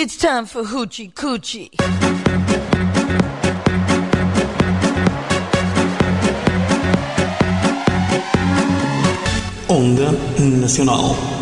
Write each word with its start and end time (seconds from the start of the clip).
It's 0.00 0.16
time 0.16 0.46
for 0.46 0.62
Hoochie 0.62 1.12
Coochie. 1.12 1.70
Onda 9.68 10.12
Nacional. 10.38 11.37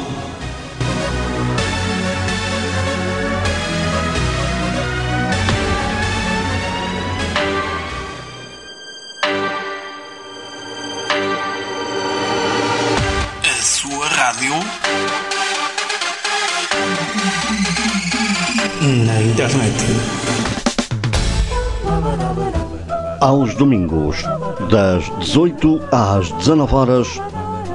Aos 23.26 23.57
domingos, 23.57 24.22
das 24.71 25.11
18 25.18 25.80
às 25.90 26.30
19 26.30 26.75
horas, 26.76 27.21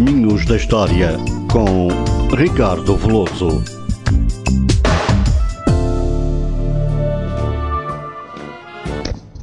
Caminhos 0.00 0.46
da 0.46 0.56
história, 0.56 1.10
com 1.52 1.88
Ricardo 2.34 2.96
Veloso. 2.96 3.62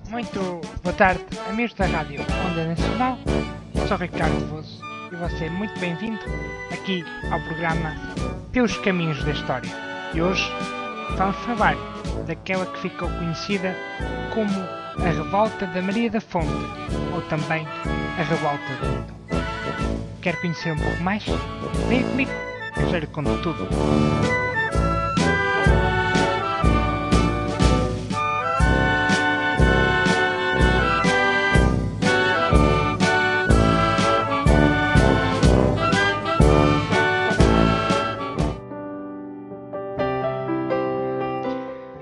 Muito 0.10 0.62
boa 0.82 0.96
tarde, 0.98 1.24
amigos 1.48 1.76
da 1.76 1.86
Rádio 1.86 2.22
Onda 2.44 2.66
Nacional. 2.70 3.20
Eu 3.76 3.88
sou 3.88 3.98
Ricardo 3.98 4.34
Veloso 4.48 4.82
e 5.12 5.16
você 5.18 5.46
é 5.46 5.50
muito 5.52 5.80
bem-vindo 5.80 6.22
aqui 6.72 7.06
ao 7.30 7.40
programa 7.42 7.96
Pelos 8.52 8.76
Caminhos 8.78 9.24
da 9.24 9.34
História. 9.34 9.70
E 10.16 10.20
hoje 10.20 10.52
vamos 11.18 11.36
falar 11.38 11.76
daquela 12.26 12.66
que 12.66 12.82
ficou 12.82 13.08
conhecida 13.10 13.76
como 14.34 14.50
a 15.06 15.08
Revolta 15.08 15.68
da 15.68 15.84
Maria 15.84 16.10
da 16.10 16.20
Fonte, 16.20 16.50
ou 17.14 17.22
também 17.30 17.68
a 18.18 18.24
Revolta 18.24 18.74
do 18.82 18.88
Mundo. 18.88 19.27
Quer 20.22 20.40
conhecer 20.42 20.72
um 20.72 20.78
pouco 20.78 21.02
mais? 21.02 21.26
Venha 21.88 22.04
comigo, 22.04 22.32
eu 22.76 22.90
já 22.90 23.00
lhe 23.00 23.08
conto 23.08 23.42
tudo. 23.42 23.68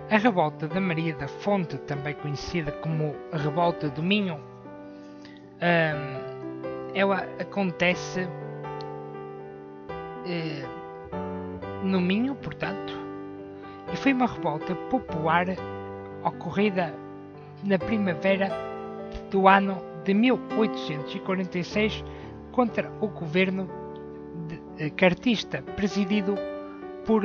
A 0.09 0.17
revolta 0.17 0.67
da 0.67 0.79
Maria 0.79 1.13
da 1.13 1.27
Fonte, 1.27 1.77
também 1.79 2.13
conhecida 2.15 2.71
como 2.71 3.15
a 3.33 3.37
Revolta 3.37 3.89
do 3.89 4.01
Minho, 4.01 4.35
hum, 4.35 6.24
ela 6.95 7.27
acontece 7.37 8.25
eh, 10.25 10.63
no 11.83 11.99
Minho, 11.99 12.35
portanto, 12.35 12.93
e 13.91 13.97
foi 13.97 14.13
uma 14.13 14.25
revolta 14.25 14.73
popular 14.89 15.45
ocorrida 16.23 16.95
na 17.65 17.77
primavera 17.77 18.49
do 19.29 19.47
ano 19.47 19.77
de 20.05 20.13
1846 20.13 22.03
contra 22.53 22.89
o 23.01 23.09
governo 23.09 23.69
de, 24.47 24.85
eh, 24.85 24.89
cartista 24.91 25.61
presidido 25.75 26.35
por 27.05 27.23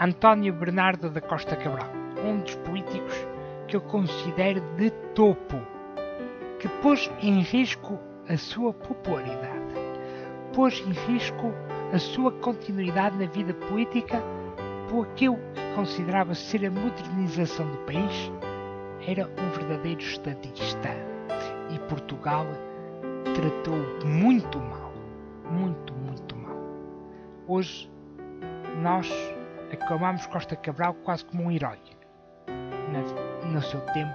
António 0.00 0.54
Bernardo 0.54 1.10
da 1.10 1.20
Costa 1.20 1.54
Cabral, 1.54 1.90
um 2.24 2.40
dos 2.40 2.54
políticos 2.56 3.14
que 3.68 3.76
eu 3.76 3.82
considero 3.82 4.60
de 4.76 4.90
topo, 5.14 5.60
que 6.58 6.68
pôs 6.80 7.10
em 7.20 7.40
risco 7.40 7.98
a 8.28 8.36
sua 8.36 8.72
popularidade, 8.72 9.74
pôs 10.54 10.80
em 10.80 10.92
risco 11.12 11.52
a 11.92 11.98
sua 11.98 12.32
continuidade 12.32 13.16
na 13.16 13.26
vida 13.26 13.54
política 13.54 14.20
por 14.88 15.06
aquilo 15.06 15.36
que 15.54 15.74
considerava 15.74 16.34
ser 16.34 16.66
a 16.66 16.70
modernização 16.70 17.70
do 17.70 17.78
país, 17.78 18.32
era 19.06 19.26
um 19.26 19.50
verdadeiro 19.50 20.00
estadista 20.00 20.88
e 21.70 21.78
Portugal 21.88 22.46
tratou 23.34 24.06
muito 24.06 24.58
mal, 24.58 24.92
muito, 25.50 25.92
muito 25.94 26.36
mal. 26.36 26.56
Hoje 27.46 27.90
nós 28.82 29.08
aclamamos 29.72 30.26
Costa 30.26 30.56
Cabral 30.56 30.94
quase 30.94 31.24
como 31.24 31.44
um 31.44 31.50
herói. 31.50 31.78
No 33.52 33.62
seu 33.62 33.80
tempo, 33.92 34.12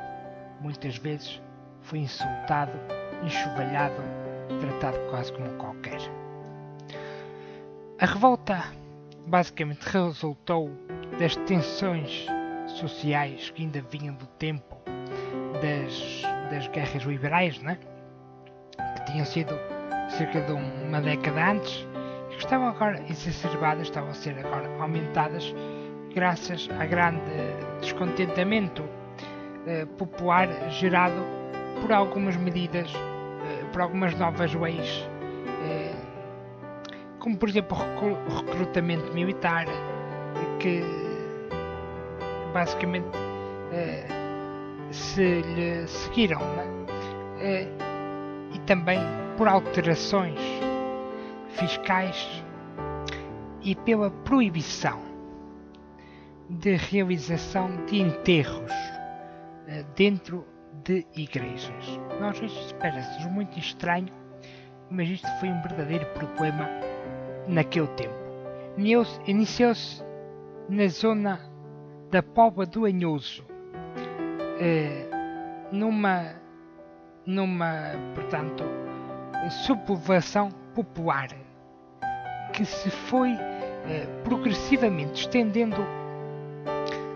muitas 0.60 0.98
vezes 0.98 1.42
foi 1.82 2.00
insultado, 2.00 2.74
enxovalhado, 3.24 4.02
tratado 4.60 4.98
quase 5.10 5.32
como 5.34 5.50
qualquer. 5.58 6.00
A 8.00 8.06
revolta 8.06 8.64
basicamente 9.28 9.84
resultou 9.84 10.72
das 11.20 11.36
tensões 11.36 12.26
sociais 12.68 13.50
que 13.52 13.64
ainda 13.64 13.82
vinham 13.92 14.16
do 14.16 14.26
tempo 14.38 14.78
das, 15.62 16.24
das 16.50 16.68
guerras 16.70 17.04
liberais, 17.04 17.60
né? 17.62 17.78
que 18.96 19.12
tinham 19.12 19.26
sido 19.26 19.54
cerca 20.10 20.42
de 20.42 20.52
uma 20.52 21.02
década 21.02 21.52
antes 21.52 21.88
e 22.30 22.36
que 22.36 22.44
estavam 22.44 22.70
agora 22.70 23.02
exacerbadas, 23.10 23.84
estavam 23.84 24.10
a 24.10 24.14
ser 24.14 24.38
agora 24.40 24.68
aumentadas 24.82 25.54
graças 26.14 26.70
a 26.80 26.86
grande 26.86 27.22
descontentamento 27.80 28.84
eh, 29.66 29.86
popular 29.98 30.48
gerado 30.70 31.24
por 31.82 31.92
algumas 31.92 32.36
medidas, 32.36 32.92
por 33.72 33.82
algumas 33.82 34.18
novas 34.18 34.54
leis, 34.54 35.08
eh, 35.64 35.94
como 37.20 37.38
por 37.38 37.50
exemplo 37.50 37.78
o 37.78 37.82
recru- 37.82 38.18
o 38.28 38.46
recrutamento 38.46 39.14
militar, 39.14 39.66
que 40.60 40.84
basicamente 42.54 43.08
eh, 43.72 44.06
se 44.92 45.42
lhe 45.42 45.88
seguiram, 45.88 46.40
né? 46.40 46.66
Eh, 47.40 47.68
e 48.54 48.60
também 48.60 49.00
por 49.38 49.48
alterações 49.48 50.40
fiscais 51.50 52.44
e 53.62 53.74
pela 53.76 54.10
proibição 54.12 55.00
de 56.50 56.76
realização 56.76 57.86
de 57.86 58.02
enterros 58.02 58.72
dentro 59.96 60.46
de 60.84 61.06
igrejas. 61.16 62.00
Nós 62.20 62.42
isto 62.42 62.76
parece 62.76 63.28
muito 63.30 63.58
estranho, 63.60 64.14
mas 64.90 65.10
isto 65.10 65.28
foi 65.40 65.50
um 65.50 65.62
verdadeiro 65.62 66.06
problema 66.08 66.68
naquele 67.48 67.88
tempo. 67.90 68.14
Iniciou-se 69.28 70.04
na 70.70 70.88
zona 70.88 71.40
da 72.10 72.24
Póvoa 72.24 72.66
do 72.66 72.86
Anhoso, 72.86 73.46
eh, 74.60 75.08
numa, 75.72 76.36
numa, 77.26 77.92
portanto, 78.16 78.64
subpovoação 79.66 80.50
popular 80.74 81.28
que 82.54 82.66
se 82.66 82.90
foi 82.90 83.32
eh, 83.32 84.08
progressivamente 84.24 85.22
estendendo 85.22 85.82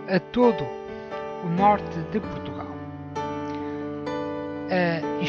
a 0.07 0.19
todo 0.31 0.63
o 1.43 1.49
norte 1.49 1.99
de 2.11 2.19
Portugal. 2.19 2.75
A 4.67 5.23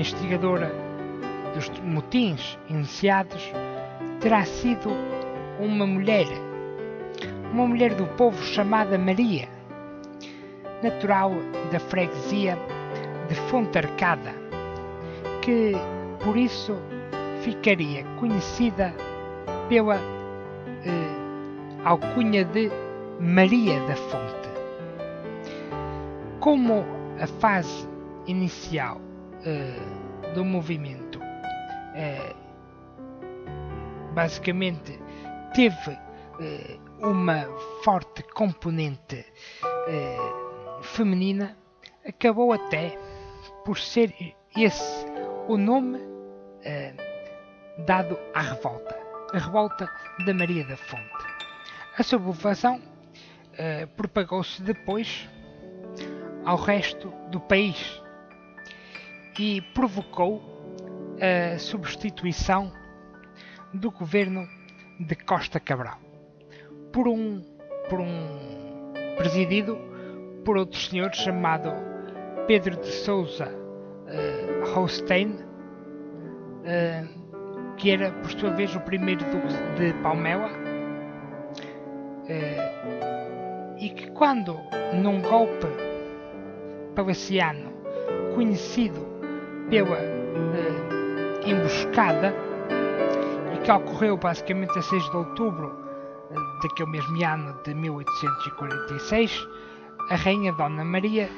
instigadora 0.00 0.72
dos 1.54 1.70
motins 1.80 2.58
iniciados 2.68 3.52
terá 4.20 4.44
sido 4.44 4.90
uma 5.60 5.86
mulher, 5.86 6.26
uma 7.52 7.66
mulher 7.68 7.94
do 7.94 8.04
povo 8.16 8.42
chamada 8.42 8.98
Maria, 8.98 9.48
natural 10.82 11.32
da 11.70 11.78
freguesia 11.78 12.58
de 13.28 13.34
Fontarcada, 13.48 14.34
que 15.42 15.72
por 16.24 16.36
isso 16.36 16.76
ficaria 17.42 18.04
conhecida 18.18 18.92
pela 19.68 19.96
eh, 20.84 21.84
alcunha 21.84 22.44
de 22.44 22.70
Maria 23.20 23.78
da 23.86 23.94
Fonte. 23.94 24.48
Como 26.40 26.84
a 27.20 27.26
fase 27.26 27.86
inicial 28.28 29.00
eh, 29.44 30.32
do 30.34 30.44
movimento 30.44 31.18
eh, 31.94 32.34
basicamente 34.12 34.98
teve 35.54 35.98
eh, 36.40 36.78
uma 37.00 37.46
forte 37.82 38.22
componente 38.34 39.24
feminina, 40.82 41.56
acabou 42.06 42.52
até 42.52 42.98
por 43.64 43.78
ser 43.78 44.14
esse 44.54 45.06
o 45.48 45.56
nome 45.56 45.98
dado 47.86 48.18
à 48.34 48.42
revolta, 48.42 48.94
a 49.32 49.38
revolta 49.38 49.90
da 50.26 50.34
Maria 50.34 50.64
da 50.66 50.76
Fonte. 50.76 51.24
A 51.96 52.02
sublevação 52.02 52.82
propagou-se 53.96 54.60
depois 54.62 55.26
ao 56.44 56.56
resto 56.56 57.10
do 57.30 57.40
país 57.40 58.02
e 59.38 59.60
provocou 59.60 60.42
a 61.20 61.58
substituição 61.58 62.72
do 63.72 63.90
governo 63.90 64.46
de 64.98 65.14
Costa 65.14 65.60
Cabral. 65.60 65.98
Por 66.92 67.06
um, 67.06 67.40
por 67.88 68.00
um 68.00 68.92
presidido 69.16 69.78
por 70.44 70.56
outro 70.56 70.78
senhor 70.78 71.14
chamado 71.14 71.70
Pedro 72.46 72.76
de 72.76 72.86
Souza 72.86 73.48
uh, 73.48 74.74
Holstein, 74.74 75.32
uh, 76.64 77.74
que 77.76 77.90
era 77.90 78.10
por 78.10 78.30
sua 78.32 78.50
vez 78.50 78.74
o 78.74 78.80
primeiro 78.80 79.24
duque 79.26 79.54
de 79.76 79.92
Palmela, 80.02 80.48
uh, 82.24 83.78
e 83.78 83.90
que 83.90 84.10
quando 84.12 84.58
num 84.94 85.20
golpe 85.22 85.66
palaciano 86.94 87.72
conhecido 88.34 89.07
pela 89.70 89.98
emboscada 91.44 92.34
e 93.54 93.58
que 93.58 93.70
ocorreu 93.70 94.16
basicamente 94.16 94.78
a 94.78 94.82
6 94.82 95.10
de 95.10 95.16
outubro 95.16 95.88
daquele 96.62 96.90
mesmo 96.90 97.24
ano 97.24 97.58
de 97.64 97.74
1846, 97.74 99.48
a 100.10 100.16
Rainha 100.16 100.52
Dona 100.52 100.84
Maria 100.84 101.28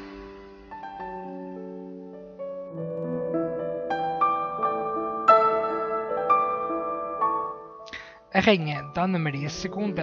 A 8.32 8.38
Rainha 8.38 8.84
Dona 8.94 9.18
Maria 9.18 9.48
II 9.48 9.94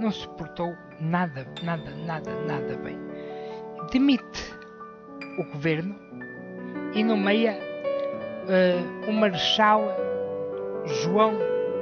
não 0.00 0.10
suportou 0.10 0.74
nada, 1.00 1.46
nada, 1.62 1.88
nada, 2.04 2.34
nada 2.46 2.76
bem. 2.78 2.98
Demite 3.92 4.54
o 5.38 5.44
governo 5.52 5.94
e 6.94 7.02
nomeia 7.02 7.58
uh, 8.44 9.10
o 9.10 9.12
Marechal 9.12 9.82
João 10.86 11.34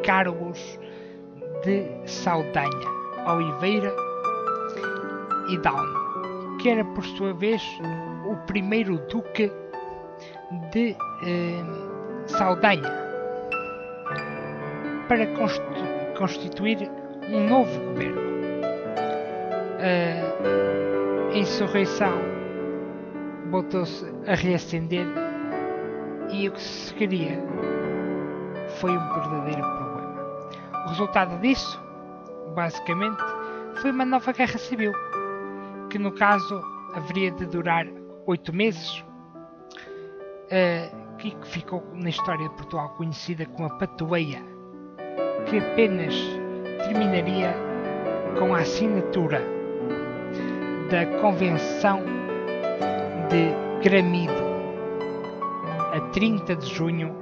Carlos 0.05 0.79
de 1.65 1.87
Saldanha, 2.07 2.89
Oliveira 3.27 3.95
e 5.49 5.59
Down, 5.59 6.57
que 6.59 6.71
era 6.71 6.85
por 6.85 7.05
sua 7.05 7.33
vez 7.35 7.63
o 8.25 8.37
primeiro 8.47 8.99
Duque 9.09 9.51
de 10.73 10.97
eh, 11.25 11.65
Saldanha, 12.27 12.91
para 15.09 15.27
constituir 16.17 16.91
um 17.29 17.49
novo 17.49 17.81
governo. 17.81 18.23
A 19.81 21.37
insurreição 21.37 22.42
voltou-se 23.53 24.03
a 24.27 24.35
reacender 24.35 25.07
e 26.31 26.49
o 26.49 26.53
que 26.53 26.61
se 26.61 26.89
seguiria 26.89 27.39
foi 28.81 28.97
um 28.97 29.13
verdadeiro 29.13 29.61
problema. 29.61 30.15
O 30.87 30.89
resultado 30.89 31.39
disso, 31.43 31.79
basicamente, 32.55 33.23
foi 33.83 33.91
uma 33.91 34.07
nova 34.07 34.33
guerra 34.33 34.57
civil, 34.57 34.93
que 35.91 35.99
no 35.99 36.11
caso 36.13 36.63
haveria 36.95 37.31
de 37.31 37.45
durar 37.45 37.87
oito 38.27 38.55
meses, 38.55 39.05
uh, 40.49 41.17
que 41.19 41.37
ficou 41.43 41.85
na 41.93 42.09
história 42.09 42.49
de 42.49 42.55
Portugal 42.55 42.89
conhecida 42.97 43.45
como 43.45 43.69
a 43.69 43.75
Patoeia, 43.75 44.43
que 45.45 45.59
apenas 45.59 46.15
terminaria 46.89 47.55
com 48.39 48.55
a 48.55 48.61
assinatura 48.61 49.43
da 50.91 51.05
Convenção 51.21 52.22
de 53.33 53.51
Gramido 53.83 54.45
a 55.95 56.01
30 56.13 56.55
de 56.55 56.67
junho 56.67 57.17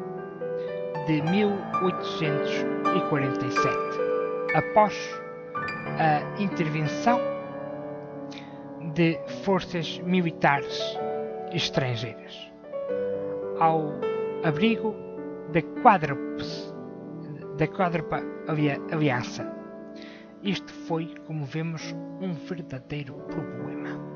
de 1.07 1.23
1847, 1.23 3.77
após 4.57 4.93
a 6.01 6.21
intervenção 6.43 7.21
de 8.93 9.21
forças 9.45 10.01
militares 10.01 10.99
estrangeiras, 11.53 12.51
ao 13.61 13.93
abrigo 14.43 14.93
da 15.53 15.63
quádruple, 15.81 16.45
da 17.57 17.69
aliança. 18.93 19.49
Isto 20.43 20.73
foi, 20.89 21.15
como 21.25 21.45
vemos, 21.45 21.95
um 22.21 22.33
verdadeiro 22.33 23.15
problema. 23.29 24.10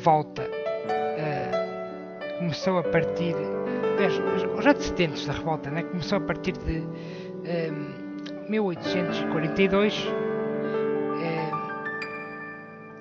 Revolta 0.00 0.42
uh, 0.42 2.38
começou 2.38 2.78
a 2.78 2.82
partir. 2.82 3.36
Os 4.58 4.66
antecedentes 4.66 5.26
da 5.26 5.34
revolta 5.34 5.70
né, 5.70 5.82
começou 5.82 6.16
a 6.16 6.20
partir 6.22 6.52
de 6.52 6.78
uh, 6.78 8.48
1842 8.48 10.04
uh, 10.04 10.10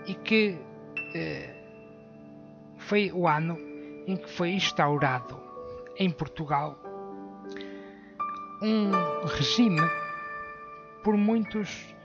e 0.07 0.13
que 0.13 0.57
eh, 1.15 1.55
foi 2.77 3.11
o 3.13 3.27
ano 3.27 3.57
em 4.05 4.17
que 4.17 4.29
foi 4.29 4.49
instaurado 4.51 5.39
em 5.97 6.09
Portugal 6.11 6.77
um 8.61 8.91
regime 9.25 9.79
por 11.03 11.15
muitos 11.15 11.95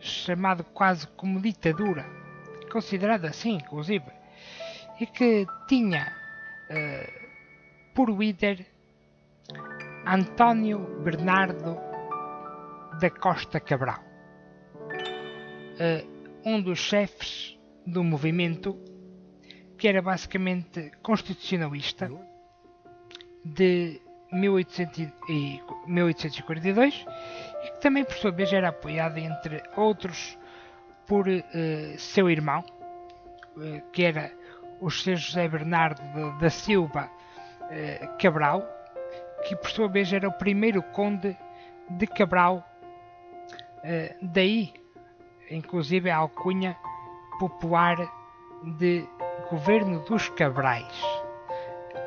chamado 0.00 0.64
quase 0.74 1.06
como 1.08 1.40
ditadura 1.40 2.04
considerado 2.70 3.26
assim, 3.26 3.56
inclusive, 3.56 4.19
e 5.00 5.06
que 5.06 5.46
tinha 5.66 6.14
uh, 6.70 7.10
por 7.94 8.10
líder 8.10 8.66
António 10.06 11.00
Bernardo 11.02 11.80
da 13.00 13.10
Costa 13.10 13.58
Cabral, 13.60 14.04
uh, 14.92 16.06
um 16.44 16.60
dos 16.60 16.78
chefes 16.78 17.58
do 17.86 18.04
movimento 18.04 18.76
que 19.78 19.88
era 19.88 20.02
basicamente 20.02 20.92
constitucionalista 21.02 22.10
de 23.42 23.98
1842 24.30 27.06
e 27.64 27.70
que 27.70 27.80
também 27.80 28.04
por 28.04 28.16
sua 28.16 28.30
vez 28.30 28.52
era 28.52 28.68
apoiado 28.68 29.16
entre 29.16 29.62
outros 29.76 30.38
por 31.06 31.26
uh, 31.26 31.40
seu 31.98 32.28
irmão 32.28 32.62
uh, 33.56 33.80
que 33.90 34.04
era 34.04 34.38
o 34.80 34.90
Sr. 34.90 35.16
José 35.16 35.48
Bernardo 35.48 36.02
da 36.38 36.50
Silva 36.50 37.10
uh, 37.62 38.18
Cabral 38.18 38.62
que 39.46 39.56
por 39.56 39.70
sua 39.70 39.88
vez 39.88 40.12
era 40.12 40.28
o 40.28 40.32
primeiro 40.32 40.82
conde 40.82 41.36
de 41.88 42.06
Cabral 42.06 42.66
daí 44.20 44.74
inclusive 45.50 46.10
a 46.10 46.18
alcunha 46.18 46.76
popular 47.38 47.96
de 48.78 49.08
governo 49.50 50.00
dos 50.00 50.28
Cabrais 50.28 51.02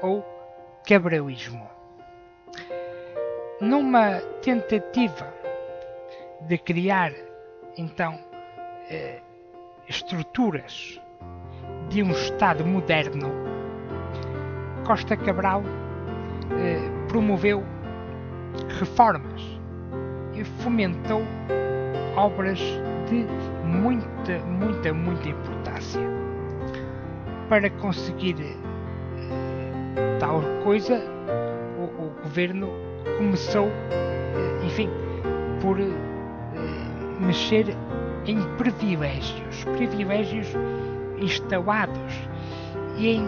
ou 0.04 0.24
cabralismo 0.86 1.68
numa 3.60 4.20
tentativa 4.42 5.34
de 6.42 6.58
criar 6.58 7.12
então 7.78 8.20
eh, 8.90 9.22
estruturas 9.88 11.00
de 11.94 12.02
um 12.02 12.10
Estado 12.10 12.66
moderno, 12.66 13.32
Costa 14.84 15.16
Cabral 15.16 15.62
eh, 16.58 16.90
promoveu 17.08 17.64
reformas 18.80 19.44
e 20.34 20.44
fomentou 20.44 21.22
obras 22.16 22.58
de 23.08 23.28
muita, 23.64 24.40
muita, 24.40 24.92
muita 24.92 25.30
importância 25.30 26.02
para 27.48 27.70
conseguir 27.70 28.38
eh, 28.42 30.18
tal 30.20 30.42
coisa. 30.64 31.00
O, 31.78 32.06
o 32.06 32.10
governo 32.24 32.70
começou, 33.20 33.68
eh, 33.68 34.66
enfim, 34.66 34.90
por 35.62 35.80
eh, 35.80 35.86
mexer 37.20 37.68
em 38.26 38.42
privilégios, 38.58 39.64
privilégios 39.76 40.48
instalados 41.18 42.14
e 42.98 43.10
em 43.10 43.26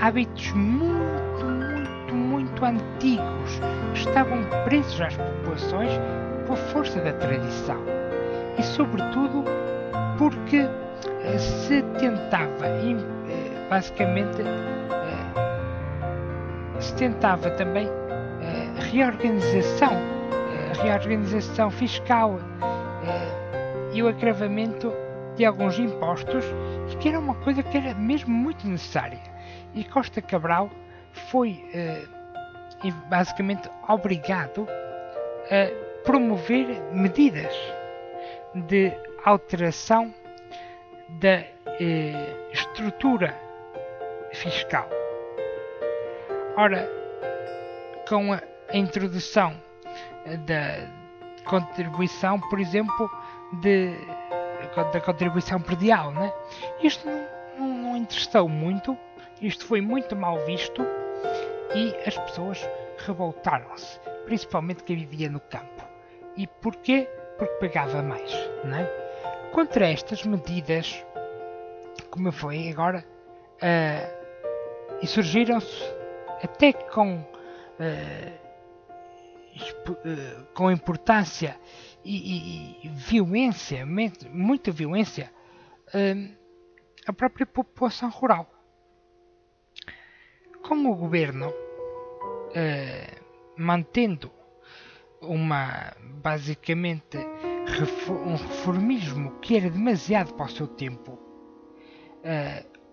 hábitos 0.00 0.52
muito, 0.52 1.44
muito, 1.44 2.14
muito 2.14 2.64
antigos 2.64 3.60
que 3.92 4.00
estavam 4.00 4.42
presos 4.64 5.00
às 5.00 5.16
populações 5.16 5.90
por 6.46 6.56
força 6.56 7.00
da 7.00 7.12
tradição. 7.14 7.78
E, 8.58 8.62
sobretudo, 8.62 9.44
porque 10.18 10.68
eh, 11.24 11.38
se 11.38 11.82
tentava, 11.98 12.66
basicamente, 13.68 14.42
se 16.80 16.94
tentava 16.94 17.50
também 17.50 17.88
reorganização, 18.90 19.92
eh, 19.92 20.82
reorganização 20.82 21.70
fiscal 21.70 22.38
eh, 23.04 23.94
e 23.94 24.02
o 24.02 24.08
agravamento 24.08 24.92
de 25.36 25.44
alguns 25.44 25.78
impostos, 25.78 26.44
que 27.00 27.08
era 27.08 27.18
uma 27.18 27.34
coisa 27.36 27.62
que 27.62 27.76
era 27.76 27.94
mesmo 27.94 28.34
muito 28.34 28.66
necessária. 28.66 29.20
E 29.74 29.84
Costa 29.84 30.20
Cabral 30.22 30.70
foi 31.30 31.64
eh, 31.72 32.02
basicamente 33.08 33.68
obrigado 33.88 34.66
a 35.50 36.02
promover 36.04 36.66
medidas 36.92 37.54
de 38.54 38.92
alteração 39.24 40.14
da 41.20 41.44
estrutura 42.52 43.38
fiscal. 44.32 44.88
Ora, 46.56 46.88
com 48.08 48.32
a 48.32 48.40
a 48.68 48.76
introdução 48.76 49.54
da 50.46 50.88
contribuição, 51.44 52.40
por 52.40 52.58
exemplo, 52.58 53.10
de, 53.60 53.96
da 54.84 55.00
contribuição 55.00 55.60
predial. 55.60 56.10
Né? 56.12 56.32
Isto 56.82 57.06
não, 57.06 57.26
não, 57.58 57.78
não 57.78 57.96
interessou 57.96 58.48
muito, 58.48 58.96
isto 59.40 59.66
foi 59.66 59.80
muito 59.80 60.14
mal 60.16 60.38
visto 60.44 60.82
e 61.74 61.94
as 62.06 62.16
pessoas 62.18 62.66
revoltaram-se, 62.98 63.98
principalmente 64.24 64.82
quem 64.84 64.96
vivia 64.96 65.28
no 65.28 65.40
campo. 65.40 65.84
E 66.36 66.46
porquê? 66.46 67.08
Porque 67.38 67.54
pagava 67.54 68.02
mais. 68.02 68.32
Né? 68.64 68.86
Contra 69.52 69.88
estas 69.88 70.24
medidas, 70.24 71.04
como 72.10 72.30
foi 72.32 72.70
agora, 72.70 73.04
uh, 73.62 75.06
surgiram-se 75.06 75.82
até 76.42 76.72
com 76.72 77.18
uh, 77.18 78.46
eh, 80.04 80.36
com 80.52 80.70
importância 80.70 81.56
e, 82.06 82.86
e, 82.86 82.88
violência, 82.88 83.84
muita 83.84 84.70
violência, 84.70 85.32
eh, 85.92 86.30
a 87.06 87.12
própria 87.12 87.44
população 87.44 88.08
rural. 88.10 88.48
Como 90.62 90.92
o 90.92 90.96
governo, 90.96 91.52
eh, 92.54 93.20
mantendo 93.56 94.30
uma 95.20 95.92
basicamente 96.22 97.18
um 97.18 98.36
reformismo 98.36 99.40
que 99.40 99.56
era 99.56 99.68
demasiado 99.68 100.34
para 100.34 100.46
o 100.46 100.50
seu 100.50 100.68
tempo, 100.68 101.18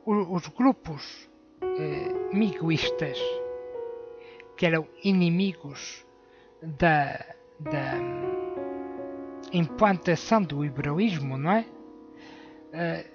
os 0.05 0.47
grupos 0.47 1.29
miguistas 2.31 3.19
que 4.55 4.65
eram 4.65 4.87
inimigos 5.03 6.05
da, 6.61 7.25
da 7.59 8.22
implantação 9.53 10.41
do 10.41 10.63
liberalismo, 10.63 11.37
não 11.37 11.51
é? 11.51 11.65
Uh, 12.73 13.13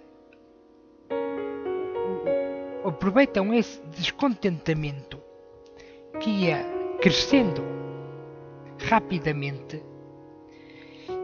aproveitam 2.89 3.53
esse 3.53 3.83
descontentamento 3.89 5.21
que 6.21 6.31
ia 6.31 6.65
crescendo 7.01 7.63
rapidamente 8.89 9.83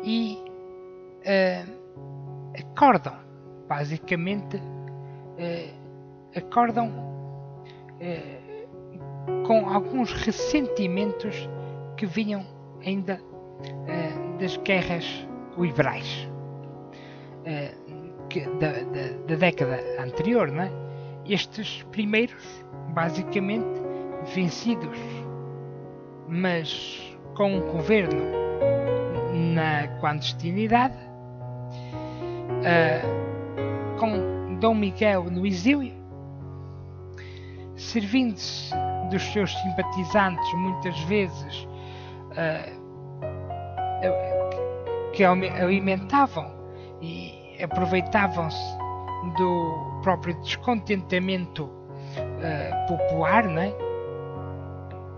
e 0.02 0.36
uh, 1.20 1.64
acordam, 2.58 3.16
basicamente, 3.68 4.56
uh, 4.56 6.36
acordam 6.36 7.14
com 9.46 9.66
alguns 9.70 10.12
ressentimentos 10.12 11.48
que 11.96 12.04
vinham 12.04 12.44
ainda 12.84 13.18
das 14.38 14.56
guerras 14.58 15.26
liberais 15.56 16.28
uh, 17.40 18.28
que, 18.28 18.40
da, 18.40 18.72
da, 18.72 19.26
da, 19.26 19.36
década 19.36 19.80
anterior. 19.98 20.50
Né? 20.50 20.70
Estes 21.26 21.82
primeiros, 21.90 22.64
basicamente, 22.90 23.80
vencidos, 24.34 24.98
mas 26.28 27.16
com 27.34 27.56
um 27.56 27.60
governo 27.72 28.22
na 29.54 29.88
clandestinidade, 29.98 30.96
uh, 32.60 33.98
com 33.98 34.56
Dom 34.60 34.74
Miguel 34.74 35.24
no 35.24 35.46
exílio, 35.46 35.92
servindo-se 37.76 38.72
dos 39.10 39.22
seus 39.32 39.52
simpatizantes 39.60 40.54
muitas 40.54 40.98
vezes 41.00 41.68
uh, 42.30 42.83
que 45.12 45.24
alimentavam 45.24 46.50
e 47.00 47.62
aproveitavam-se 47.62 48.78
do 49.38 50.00
próprio 50.02 50.34
descontentamento 50.42 51.64
uh, 51.64 52.86
popular, 52.88 53.46
né? 53.46 53.72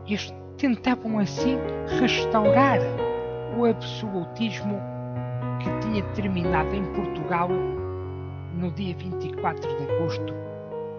Eles 0.06 0.32
tentavam 0.58 1.18
assim 1.18 1.58
restaurar 1.98 2.78
o 3.56 3.64
absolutismo 3.64 4.80
que 5.60 5.86
tinha 5.86 6.02
terminado 6.14 6.74
em 6.74 6.84
Portugal 6.92 7.48
no 7.48 8.70
dia 8.72 8.94
24 8.96 9.76
de 9.76 9.92
agosto 9.92 10.34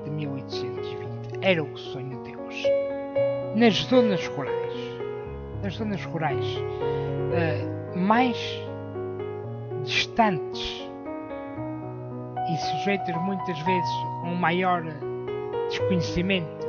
de 0.03 0.09
1820. 0.09 1.39
Era 1.41 1.63
o 1.63 1.77
sonho 1.77 2.21
deles. 2.23 2.63
Nas 3.55 3.75
zonas 3.85 4.27
rurais 4.27 4.97
nas 5.61 5.75
zonas 5.75 6.03
rurais 6.05 6.45
uh, 6.45 7.76
mais 7.97 8.37
distantes. 9.83 10.87
E 12.49 12.57
sujeitos 12.57 13.15
muitas 13.23 13.59
vezes 13.59 13.91
a 14.23 14.27
um 14.27 14.35
maior 14.35 14.83
desconhecimento. 15.69 16.67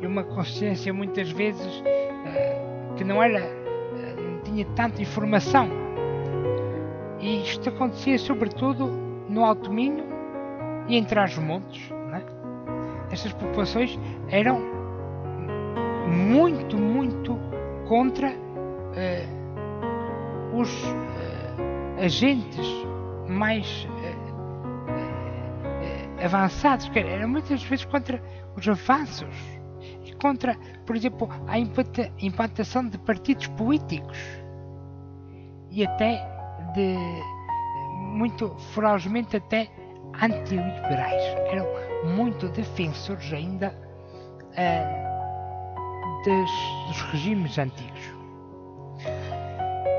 E 0.00 0.06
uma 0.06 0.22
consciência 0.22 0.92
muitas 0.92 1.30
vezes 1.30 1.80
uh, 1.80 2.94
que 2.94 3.02
não 3.02 3.22
era 3.22 3.40
uh, 3.40 4.20
não 4.20 4.40
tinha 4.42 4.64
tanta 4.76 5.02
informação. 5.02 5.68
E 7.20 7.42
isto 7.42 7.68
acontecia 7.68 8.18
sobretudo 8.18 8.86
no 9.28 9.44
Alto 9.44 9.72
Minho 9.72 10.04
e 10.86 10.96
em 10.96 11.04
Trás-os-Montes 11.04 11.90
né? 11.90 12.22
estas 13.10 13.32
populações 13.32 13.98
eram 14.28 14.60
muito 16.06 16.78
muito 16.78 17.36
contra 17.88 18.32
uh, 20.56 20.60
os 20.60 20.70
agentes 21.98 22.66
mais 23.28 23.86
avançados, 26.22 26.88
que 26.88 26.98
era 26.98 27.26
muitas 27.26 27.62
vezes 27.62 27.84
contra 27.84 28.22
os 28.56 28.68
avanços 28.68 29.34
e 30.04 30.12
contra, 30.14 30.56
por 30.84 30.96
exemplo, 30.96 31.28
a 31.46 31.58
implantação 31.58 32.88
de 32.88 32.98
partidos 32.98 33.46
políticos 33.48 34.18
e 35.70 35.84
até 35.84 36.16
de 36.74 36.96
muito 38.14 38.56
ferozmente 38.74 39.36
até 39.36 39.68
antiliberais. 40.20 41.22
Eram 41.50 41.66
muito 42.14 42.48
defensores 42.48 43.32
ainda 43.32 43.74
uh, 44.52 45.06
dos 46.24 47.02
regimes 47.12 47.58
antigos. 47.58 48.15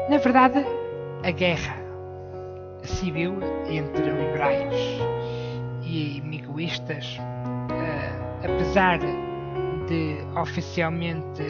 Na 0.10 0.18
verdade, 0.20 0.66
a 1.26 1.32
guerra 1.32 1.76
civil 2.84 3.40
entre 3.70 4.10
liberais 4.10 4.74
e 5.84 6.22
miguistas, 6.24 7.18
uh, 7.20 8.46
apesar 8.46 9.00
de 9.00 10.18
oficialmente 10.40 11.44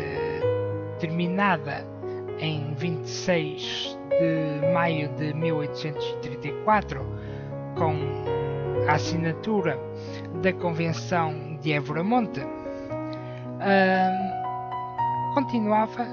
terminada 0.99 1.85
em 2.39 2.73
26 2.73 3.95
de 4.09 4.73
maio 4.73 5.09
de 5.09 5.35
1834, 5.35 7.05
com 7.75 7.95
a 8.89 8.93
assinatura 8.93 9.79
da 10.41 10.51
Convenção 10.53 11.59
de 11.61 11.73
Évora-Monte, 11.73 12.39
uh, 12.39 12.47
continuava 15.35 16.07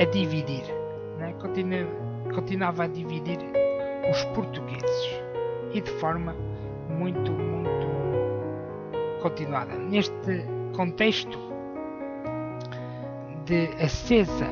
a 0.00 0.04
dividir, 0.04 0.77
né? 1.18 1.34
Continu 1.40 2.08
continuava 2.34 2.84
a 2.84 2.86
dividir 2.86 3.38
os 4.10 4.24
portugueses 4.26 5.22
e 5.72 5.80
de 5.80 5.90
forma 5.92 6.34
muito, 6.88 7.32
muito 7.32 7.86
continuada. 9.22 9.74
Neste 9.76 10.44
contexto 10.76 11.38
de 13.44 13.68
acesa 13.82 14.48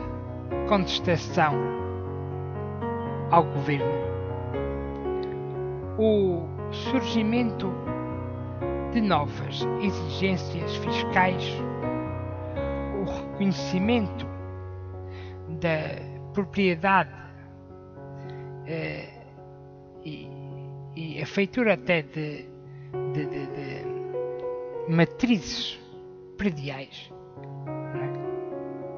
contestação 0.68 1.54
ao 3.30 3.44
governo, 3.44 3.87
o 5.99 6.46
surgimento 6.73 7.70
de 8.92 9.00
novas 9.00 9.66
exigências 9.80 10.76
fiscais, 10.76 11.44
o 13.00 13.11
reconhecimento 13.11 14.26
da 15.61 16.15
propriedade 16.36 17.10
eh, 18.66 19.08
e 20.04 20.36
e 20.96 21.22
a 21.22 21.26
feitura 21.26 21.74
até 21.74 22.02
de, 22.02 22.46
de, 23.12 23.26
de, 23.26 23.46
de 23.46 24.90
matrizes 24.90 25.78
prediais 26.38 27.12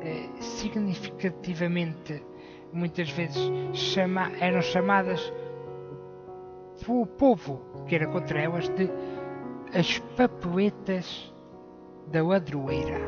é? 0.02 0.08
É, 0.08 0.40
significativamente 0.40 2.22
muitas 2.72 3.10
vezes 3.10 3.50
chama, 3.72 4.30
eram 4.40 4.62
chamadas 4.62 5.32
pelo 6.84 7.06
povo 7.06 7.60
que 7.88 7.96
era 7.96 8.06
contra 8.06 8.40
elas 8.40 8.68
de 8.68 8.88
as 9.74 9.98
papeletas 10.16 11.34
da 12.06 12.22
ladroeira. 12.22 12.98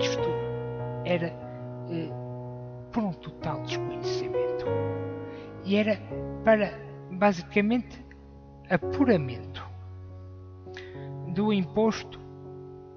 Isto 0.00 0.28
era 1.04 1.26
eh, 1.90 2.23
por 2.94 3.02
um 3.02 3.12
total 3.12 3.60
desconhecimento. 3.62 4.64
E 5.64 5.76
era 5.76 6.00
para 6.44 6.78
basicamente 7.10 8.02
apuramento 8.70 9.68
do 11.34 11.52
imposto 11.52 12.20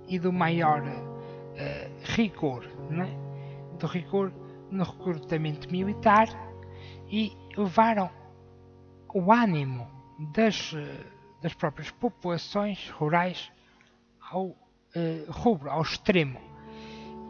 e 0.08 0.20
do 0.20 0.32
maior 0.32 0.82
uh, 0.84 2.14
rigor, 2.16 2.64
é? 2.92 3.78
do 3.78 3.88
rigor 3.88 4.32
no 4.70 4.84
recrutamento 4.84 5.70
militar 5.72 6.28
e 7.10 7.36
levaram 7.58 8.10
o 9.14 9.32
ânimo 9.32 9.88
das, 10.36 10.74
uh, 10.74 10.78
das 11.42 11.56
próprias 11.56 11.90
populações 11.90 12.90
rurais 12.92 13.52
ao 14.30 14.46
uh, 14.46 14.56
rubro, 15.30 15.72
ao 15.72 15.82
extremo. 15.82 16.40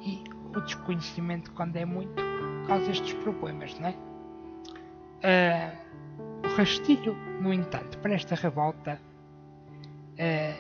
E 0.02 0.24
o 0.56 0.62
desconhecimento, 0.62 1.52
quando 1.54 1.76
é 1.78 1.86
muito, 1.86 2.28
causa 2.68 2.92
estes 2.92 3.14
problemas, 3.14 3.80
não 3.80 3.90
é? 3.90 3.96
Uh, 5.24 5.88
rastilho, 6.58 7.16
no 7.42 7.54
entanto, 7.54 7.98
para 8.00 8.14
esta 8.16 8.36
revolta, 8.36 9.00
eh, 10.18 10.56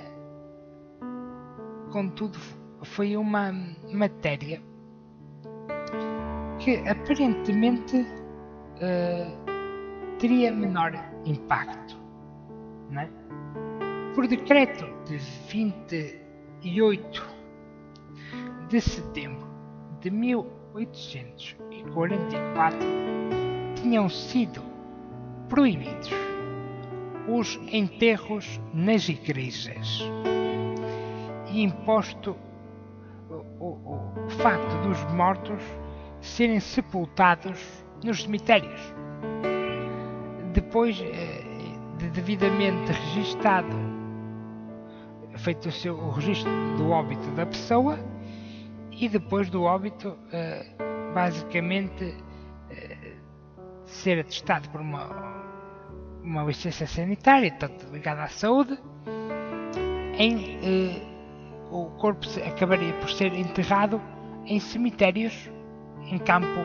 contudo, 1.91 2.37
foi 2.83 3.17
uma 3.17 3.51
matéria 3.91 4.61
que 6.59 6.77
aparentemente 6.87 8.05
eh, 8.79 9.27
teria 10.19 10.51
menor 10.51 10.93
impacto. 11.25 11.97
É? 12.95 13.09
Por 14.13 14.27
decreto 14.27 14.85
de 15.05 15.17
28 15.51 17.37
de 18.69 18.81
setembro 18.81 19.47
de 20.01 20.11
1844, 21.87 22.79
tinham 23.75 24.09
sido 24.09 24.61
proibidos 25.49 26.11
os 27.27 27.59
enterros 27.71 28.59
nas 28.73 29.09
igrejas 29.09 30.01
e 31.51 31.61
imposto 31.61 32.35
o, 33.29 33.65
o, 33.65 34.25
o 34.25 34.29
facto 34.41 34.87
dos 34.87 35.01
mortos 35.13 35.61
serem 36.21 36.59
sepultados 36.59 37.59
nos 38.03 38.23
cemitérios. 38.23 38.81
Depois 40.53 40.99
eh, 41.01 41.43
de 41.97 42.09
devidamente 42.09 42.91
registado, 42.91 43.75
feito 45.35 45.69
o, 45.69 45.71
seu, 45.71 45.95
o 45.95 46.11
registro 46.11 46.51
do 46.77 46.89
óbito 46.89 47.29
da 47.31 47.45
pessoa 47.45 47.99
e 48.91 49.07
depois 49.07 49.49
do 49.49 49.63
óbito, 49.63 50.17
eh, 50.31 50.65
basicamente 51.17 52.15
eh, 52.69 53.15
ser 53.85 54.19
atestado 54.19 54.69
por 54.69 54.81
uma 54.81 55.35
uma 56.23 56.43
licença 56.43 56.85
sanitária, 56.85 57.49
tanto 57.57 57.87
ligada 57.87 58.21
à 58.21 58.27
saúde, 58.27 58.77
em, 60.17 60.59
eh, 60.61 61.01
o 61.71 61.85
corpo 61.97 62.27
acabaria 62.45 62.93
por 62.95 63.09
ser 63.09 63.33
enterrado 63.33 64.01
em 64.45 64.59
cemitérios 64.59 65.49
em 66.11 66.19
campo 66.19 66.59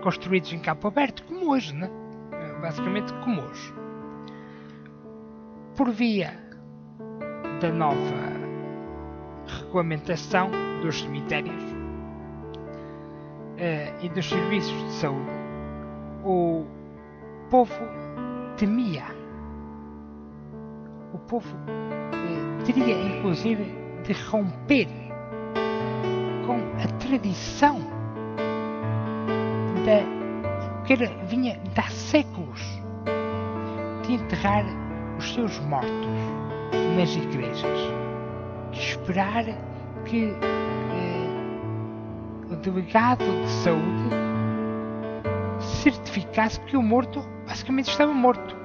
construídos 0.00 0.52
em 0.52 0.60
campo 0.60 0.86
aberto, 0.88 1.24
como 1.24 1.50
hoje, 1.50 1.74
né? 1.74 1.90
basicamente 2.62 3.12
como 3.24 3.42
hoje. 3.42 3.74
Por 5.76 5.90
via 5.90 6.32
da 7.60 7.70
nova 7.70 8.16
regulamentação 9.46 10.50
dos 10.80 11.00
cemitérios 11.00 11.67
eh, 13.58 13.92
e 14.00 14.08
dos 14.08 14.28
serviços 14.28 14.72
de 14.84 14.92
saúde, 14.92 15.30
o 16.24 16.64
povo 17.50 17.74
temia. 18.56 19.04
O 21.12 21.18
povo 21.18 21.56
eh, 22.12 22.64
teria 22.64 22.94
inclusive 23.02 23.64
de 24.04 24.12
romper 24.30 24.88
com 26.46 26.56
a 26.82 26.86
tradição 26.98 27.80
da, 29.84 30.84
que 30.84 30.92
era, 30.92 31.06
vinha 31.26 31.58
de 31.58 31.80
há 31.80 31.90
séculos 31.90 32.60
de 34.06 34.14
enterrar 34.14 34.64
os 35.18 35.34
seus 35.34 35.58
mortos 35.60 35.90
nas 36.96 37.14
igrejas, 37.16 37.78
de 38.72 38.78
esperar 38.78 39.44
que 40.04 40.32
delegado 42.58 43.24
de 43.24 43.48
saúde 43.48 44.28
certificasse 45.82 46.60
que 46.60 46.76
o 46.76 46.82
morto 46.82 47.20
basicamente 47.46 47.90
estava 47.90 48.12
morto. 48.12 48.56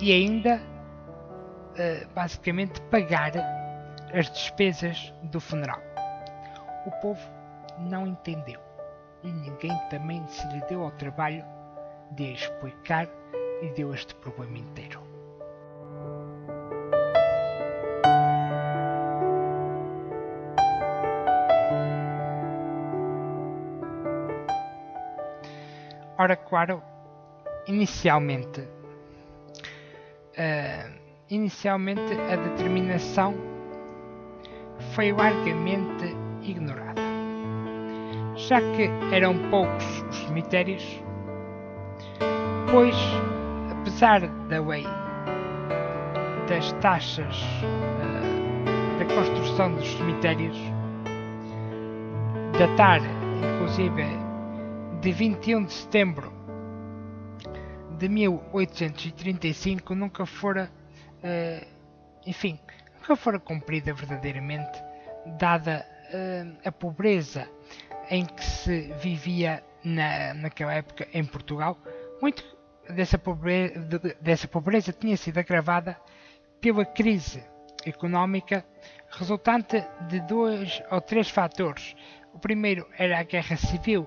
E 0.00 0.12
ainda 0.12 0.60
uh, 0.60 2.08
basicamente 2.14 2.80
pagar 2.82 3.32
as 4.12 4.30
despesas 4.30 5.12
do 5.24 5.40
funeral. 5.40 5.80
O 6.86 6.90
povo 7.00 7.20
não 7.78 8.06
entendeu 8.06 8.60
e 9.22 9.32
ninguém 9.32 9.76
também 9.90 10.26
se 10.28 10.46
lhe 10.48 10.60
deu 10.66 10.82
ao 10.82 10.90
trabalho 10.92 11.44
de 12.12 12.32
explicar 12.32 13.08
e 13.62 13.70
deu 13.70 13.92
este 13.92 14.14
problema 14.16 14.58
inteiro. 14.58 15.05
Ora, 26.26 26.34
claro, 26.34 26.82
inicialmente, 27.68 28.60
uh, 30.36 30.92
inicialmente 31.30 32.02
a 32.32 32.34
determinação 32.34 33.32
foi 34.92 35.12
largamente 35.12 36.16
ignorada, 36.42 37.00
já 38.34 38.58
que 38.60 38.90
eram 39.14 39.38
poucos 39.50 40.02
os 40.10 40.16
cemitérios, 40.26 41.00
pois, 42.72 42.96
apesar 43.70 44.26
da 44.48 44.60
lei 44.60 44.84
das 46.48 46.72
taxas 46.80 47.40
uh, 47.62 48.98
da 48.98 49.14
construção 49.14 49.74
dos 49.74 49.96
cemitérios 49.96 50.56
datar, 52.58 53.00
inclusive, 53.54 54.25
de 55.06 55.12
21 55.12 55.66
de 55.66 55.72
setembro 55.72 56.32
de 57.96 58.08
1835 58.08 59.94
nunca 59.94 60.26
fora, 60.26 60.68
uh, 61.22 61.66
enfim, 62.26 62.58
nunca 62.98 63.14
fora 63.14 63.38
cumprida 63.38 63.94
verdadeiramente, 63.94 64.82
dada 65.38 65.86
uh, 66.12 66.58
a 66.64 66.72
pobreza 66.72 67.48
em 68.10 68.24
que 68.24 68.44
se 68.44 68.92
vivia 69.00 69.62
na, 69.84 70.34
naquela 70.34 70.74
época 70.74 71.06
em 71.14 71.24
Portugal. 71.24 71.78
Muito 72.20 72.42
dessa 72.90 73.16
pobreza, 73.16 73.78
dessa 74.20 74.48
pobreza 74.48 74.92
tinha 74.92 75.16
sido 75.16 75.38
agravada 75.38 75.96
pela 76.60 76.84
crise 76.84 77.44
económica 77.84 78.66
resultante 79.08 79.84
de 80.08 80.18
dois 80.22 80.82
ou 80.90 81.00
três 81.00 81.30
fatores. 81.30 81.94
O 82.34 82.40
primeiro 82.40 82.88
era 82.98 83.20
a 83.20 83.22
guerra 83.22 83.56
civil 83.56 84.04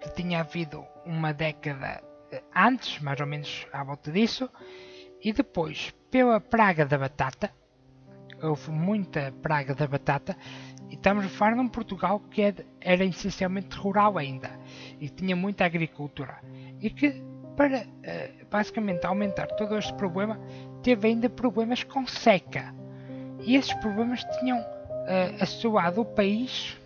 que 0.00 0.10
tinha 0.10 0.40
havido 0.40 0.84
uma 1.04 1.32
década 1.32 2.02
eh, 2.30 2.42
antes, 2.54 3.00
mais 3.00 3.20
ou 3.20 3.26
menos 3.26 3.66
à 3.72 3.82
volta 3.82 4.10
disso, 4.10 4.48
e 5.22 5.32
depois 5.32 5.94
pela 6.10 6.40
praga 6.40 6.86
da 6.86 6.98
batata, 6.98 7.50
houve 8.42 8.70
muita 8.70 9.32
praga 9.42 9.74
da 9.74 9.86
batata, 9.86 10.36
e 10.88 10.94
estamos 10.94 11.24
a 11.24 11.28
falar 11.28 11.54
de 11.54 11.60
um 11.60 11.68
Portugal 11.68 12.20
que 12.30 12.42
é 12.42 12.54
era 12.80 13.04
essencialmente 13.04 13.76
rural 13.76 14.16
ainda, 14.16 14.50
e 15.00 15.08
tinha 15.08 15.34
muita 15.34 15.64
agricultura, 15.64 16.38
e 16.80 16.90
que 16.90 17.22
para 17.58 17.84
eh, 18.04 18.30
basicamente 18.48 19.04
aumentar 19.04 19.48
todo 19.48 19.76
este 19.76 19.92
problema, 19.94 20.38
teve 20.80 21.08
ainda 21.08 21.28
problemas 21.28 21.82
com 21.82 22.06
seca. 22.06 22.72
E 23.40 23.56
esses 23.56 23.74
problemas 23.74 24.24
tinham 24.38 24.58
uh, 24.60 25.42
assoado 25.42 26.02
o 26.02 26.04
país 26.04 26.78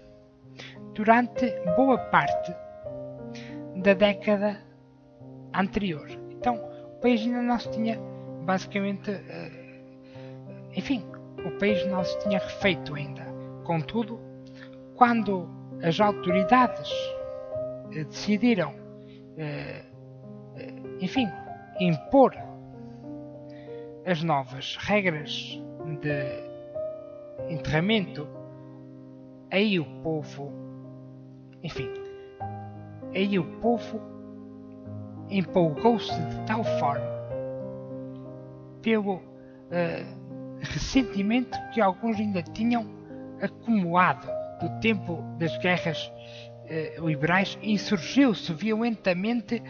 durante 0.94 1.50
boa 1.76 1.98
parte 1.98 2.54
da 3.76 3.94
década 3.94 4.60
anterior. 5.54 6.08
Então, 6.30 6.56
o 6.56 7.00
país 7.00 7.20
ainda 7.22 7.42
não 7.42 7.58
se 7.58 7.70
tinha 7.70 7.98
basicamente, 8.44 9.10
uh, 9.10 10.72
enfim, 10.76 11.04
o 11.44 11.50
país 11.58 11.86
não 11.86 12.04
se 12.04 12.18
tinha 12.20 12.38
refeito 12.38 12.94
ainda. 12.94 13.24
Contudo, 13.64 14.20
quando 14.96 15.48
as 15.82 16.00
autoridades 16.00 16.90
uh, 16.90 18.04
decidiram, 18.04 18.74
uh, 18.74 19.92
enfim, 21.00 21.28
impor 21.80 22.34
as 24.04 24.22
novas 24.22 24.76
regras 24.76 25.60
de 26.00 26.52
enterramento, 27.48 28.28
aí 29.50 29.78
o 29.78 29.84
povo, 30.02 30.52
enfim, 31.62 31.88
Aí 33.14 33.38
o 33.38 33.44
povo 33.60 34.00
empolgou-se 35.28 36.12
de 36.12 36.46
tal 36.46 36.64
forma 36.78 37.12
pelo 38.82 39.14
uh, 39.16 39.22
ressentimento 40.60 41.58
que 41.72 41.80
alguns 41.80 42.18
ainda 42.18 42.42
tinham 42.42 42.86
acumulado 43.40 44.26
do 44.60 44.80
tempo 44.80 45.22
das 45.38 45.56
guerras 45.58 46.12
uh, 46.98 47.06
liberais 47.06 47.58
insurgiu-se 47.62 48.52
violentamente 48.52 49.62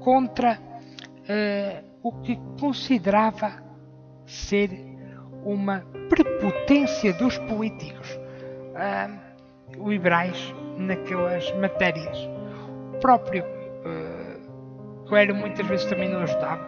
contra 0.00 0.58
uh, 0.58 1.84
o 2.02 2.12
que 2.20 2.36
considerava 2.58 3.62
ser 4.26 4.70
uma 5.44 5.80
prepotência 6.08 7.12
dos 7.14 7.36
políticos 7.38 8.18
liberais 9.78 10.54
naquelas 10.78 11.50
matérias 11.56 12.33
próprio. 13.04 13.44
Uh, 13.44 15.04
Coelho 15.06 15.34
muitas 15.34 15.66
vezes 15.66 15.84
também 15.84 16.08
não 16.08 16.20
ajudava. 16.20 16.62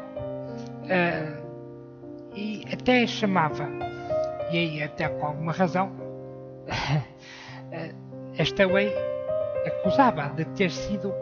Uh, 0.85 1.47
e 2.35 2.63
até 2.71 3.07
chamava. 3.07 3.67
E 4.53 4.59
aí 4.59 4.83
até 4.83 5.09
com 5.09 5.25
alguma 5.25 5.53
razão 5.53 5.91
uh, 6.69 7.95
esta 8.37 8.67
lei 8.67 8.93
acusava 9.67 10.29
de 10.37 10.45
ter 10.57 10.71
sido 10.71 11.13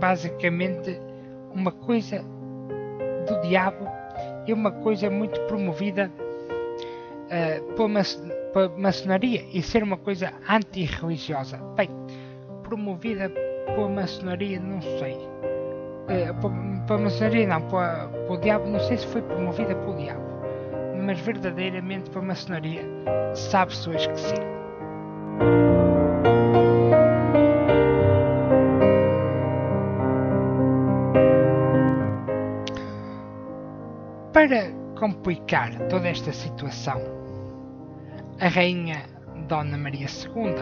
basicamente 0.00 1.00
uma 1.52 1.70
coisa 1.70 2.24
do 3.28 3.40
diabo 3.42 3.86
e 4.46 4.52
uma 4.52 4.72
coisa 4.72 5.10
muito 5.10 5.40
promovida 5.42 6.10
uh, 7.26 7.74
pela, 7.74 8.00
para 8.52 8.68
maçonaria 8.70 9.44
e 9.52 9.62
ser 9.62 9.82
uma 9.82 9.96
coisa 9.96 10.32
antirreligiosa. 10.48 11.58
Bem, 11.76 11.88
promovida 12.62 13.30
pela 13.66 13.88
maçonaria, 13.88 14.60
não 14.60 14.80
sei. 14.80 15.14
Uh, 15.14 16.86
para, 16.86 16.96
a 16.96 16.98
maçonaria, 16.98 17.46
não, 17.46 17.62
para 17.62 18.10
o 18.28 18.36
diabo, 18.36 18.66
não 18.68 18.80
sei 18.80 18.96
se 18.98 19.06
foi 19.06 19.22
promovida 19.22 19.74
pelo 19.74 19.96
diabo, 19.96 20.22
mas 21.04 21.20
verdadeiramente 21.20 22.10
para 22.10 22.20
a 22.20 22.24
maçonaria, 22.24 22.82
sabe-se 23.34 23.88
hoje 23.88 24.08
que 24.08 24.20
sim. 24.20 24.34
Para 34.32 34.72
complicar 34.98 35.76
toda 35.88 36.08
esta 36.08 36.32
situação, 36.32 37.19
a 38.40 38.48
Rainha 38.48 39.04
Dona 39.46 39.76
Maria 39.76 40.06
II, 40.06 40.54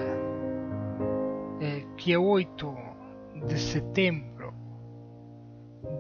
eh, 1.61 1.87
que 1.97 2.13
a 2.13 2.19
8 2.19 2.77
de 3.47 3.57
setembro 3.57 4.53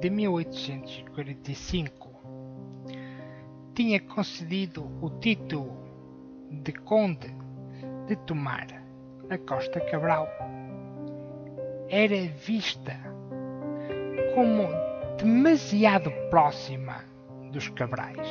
de 0.01 0.11
1845 0.11 2.09
tinha 3.75 4.01
concedido 4.01 4.91
o 5.01 5.09
título 5.21 5.71
de 6.51 6.73
Conde 6.73 7.33
de 8.09 8.17
Tomar 8.27 8.67
a 9.31 9.39
Costa 9.39 9.81
Cabral, 9.83 10.27
era 11.89 12.27
vista 12.45 12.99
como 14.35 14.67
demasiado 15.17 16.11
próxima 16.29 17.05
dos 17.53 17.69
Cabrais, 17.69 18.29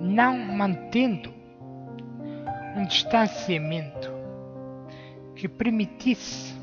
não 0.00 0.38
mantendo 0.38 1.41
um 2.76 2.84
distanciamento 2.84 4.10
que 5.34 5.48
permitisse 5.48 6.54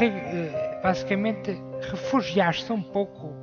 eh, 0.00 0.80
basicamente 0.82 1.60
refugiar-se 1.90 2.72
um 2.72 2.82
pouco 2.82 3.26
uh, 3.28 3.34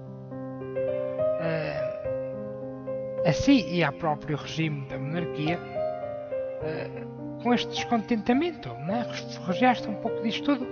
a 3.26 3.32
si 3.34 3.66
e 3.68 3.84
ao 3.84 3.94
próprio 3.94 4.38
regime 4.38 4.88
da 4.88 4.98
monarquia 4.98 5.60
uh, 5.60 7.44
com 7.44 7.54
este 7.54 7.70
descontentamento, 7.70 8.70
né? 8.70 9.06
refugiar-se 9.10 9.88
um 9.88 9.96
pouco 9.96 10.22
disto 10.24 10.58
tudo 10.58 10.68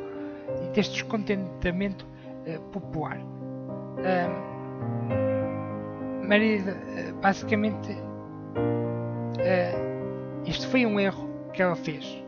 e 0.64 0.70
deste 0.70 0.94
descontentamento 0.94 2.08
popular. 2.72 3.18
Maria, 6.28 6.76
basicamente, 7.22 7.96
isto 10.46 10.68
foi 10.68 10.86
um 10.86 11.00
erro 11.00 11.30
que 11.54 11.62
ela 11.62 11.76
fez 11.76 12.24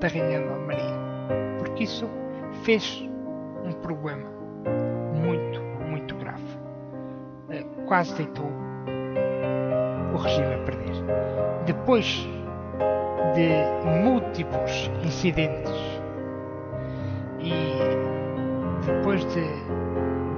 da 0.00 0.08
Rainha 0.08 0.40
Dona 0.40 0.66
Maria, 0.66 0.98
porque 1.58 1.84
isso 1.84 2.08
fez 2.64 3.08
um 3.64 3.72
problema 3.72 4.28
muito, 5.14 5.60
muito 5.88 6.14
grave. 6.16 6.44
quase 7.86 8.14
deitou 8.16 8.50
o 10.12 10.16
regime 10.16 10.54
a 10.54 10.58
perder. 10.64 10.94
Depois 11.66 12.26
de 13.34 13.50
múltiplos 14.02 14.90
incidentes 15.04 15.72
e 17.38 17.52
depois 18.86 19.24
de, 19.26 19.44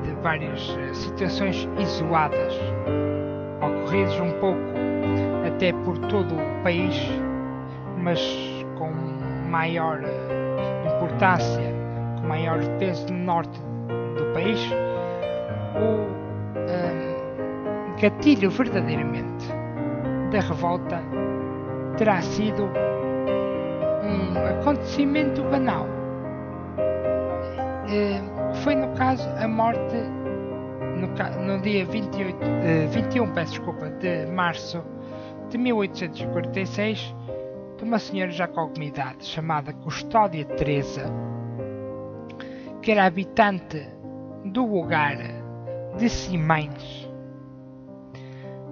de 0.03 0.13
várias 0.23 0.77
eh, 0.79 0.95
situações 0.95 1.69
isoladas 1.79 2.55
ocorridas 3.63 4.19
um 4.21 4.33
pouco 4.41 4.78
até 5.59 5.73
por 5.73 5.99
todo 6.07 6.37
o 6.37 6.63
país, 6.63 6.95
mas 8.01 8.21
com 8.79 8.93
maior 9.51 10.01
eh, 10.05 10.95
importância, 10.95 11.75
com 12.17 12.29
maior 12.29 12.61
peso 12.79 13.13
no 13.13 13.25
norte 13.25 13.61
do 14.17 14.33
país, 14.33 14.61
o 15.75 16.07
um, 16.63 18.01
gatilho 18.01 18.51
verdadeiramente 18.51 19.49
da 20.31 20.39
revolta 20.39 21.03
terá 21.97 22.23
sido 22.23 22.71
um 24.05 24.61
acontecimento 24.61 25.43
banal. 25.43 25.89
Uh, 27.89 28.55
foi 28.63 28.77
no 28.77 28.95
caso 28.95 29.29
a 29.43 29.49
morte 29.49 29.97
no, 31.01 31.09
no 31.45 31.61
dia 31.63 31.85
28, 31.85 32.37
uh, 32.37 32.89
21 32.91 33.33
peço 33.33 33.53
desculpa, 33.55 33.91
de 33.91 34.27
março 34.27 34.85
de 35.49 35.59
1846 35.59 37.15
de 37.77 37.85
uma 37.85 37.99
senhora 37.99 38.31
já 38.31 38.49
com 38.49 38.61
alguma 38.61 38.85
idade 38.85 39.25
chamada 39.25 39.73
Custódia 39.73 40.45
Teresa 40.45 41.05
que 42.83 42.91
era 42.93 43.07
habitante 43.07 43.89
do 44.45 44.65
lugar 44.65 45.17
de 45.97 46.09
Simães 46.09 47.09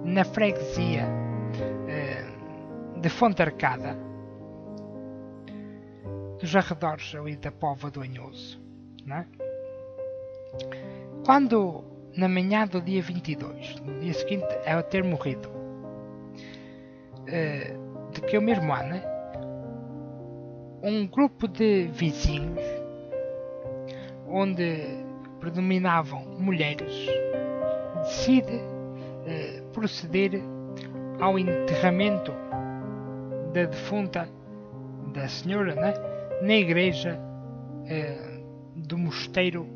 na 0.03 0.23
freguesia 0.23 1.27
de 3.01 3.09
Fonte 3.09 3.41
Arcada, 3.41 3.97
dos 6.39 6.55
arredores 6.55 7.13
ali 7.15 7.35
da 7.37 7.51
Pova 7.51 7.91
do 7.91 8.01
Anhoso. 8.01 8.59
É? 9.09 9.25
Quando, 11.25 11.83
na 12.15 12.27
manhã 12.27 12.67
do 12.67 12.81
dia 12.81 13.01
22, 13.01 13.79
no 13.81 13.99
dia 13.99 14.13
seguinte 14.13 14.47
ela 14.65 14.83
ter 14.83 15.03
morrido, 15.03 15.49
uh, 17.27 18.11
de 18.11 18.21
que 18.21 18.37
o 18.37 18.41
mesmo 18.41 18.73
ano, 18.73 19.01
um 20.83 21.07
grupo 21.07 21.47
de 21.47 21.87
vizinhos, 21.87 22.61
onde 24.27 25.05
predominavam 25.39 26.25
mulheres, 26.39 27.07
decide 28.03 28.55
uh, 28.57 29.63
proceder 29.71 30.41
ao 31.19 31.37
enterramento 31.37 32.31
da 33.53 33.65
defunta 33.65 34.29
da 35.13 35.27
senhora 35.27 35.73
né? 35.75 35.93
na 36.41 36.53
igreja 36.53 37.19
eh, 37.87 38.39
do 38.75 38.97
mosteiro 38.97 39.67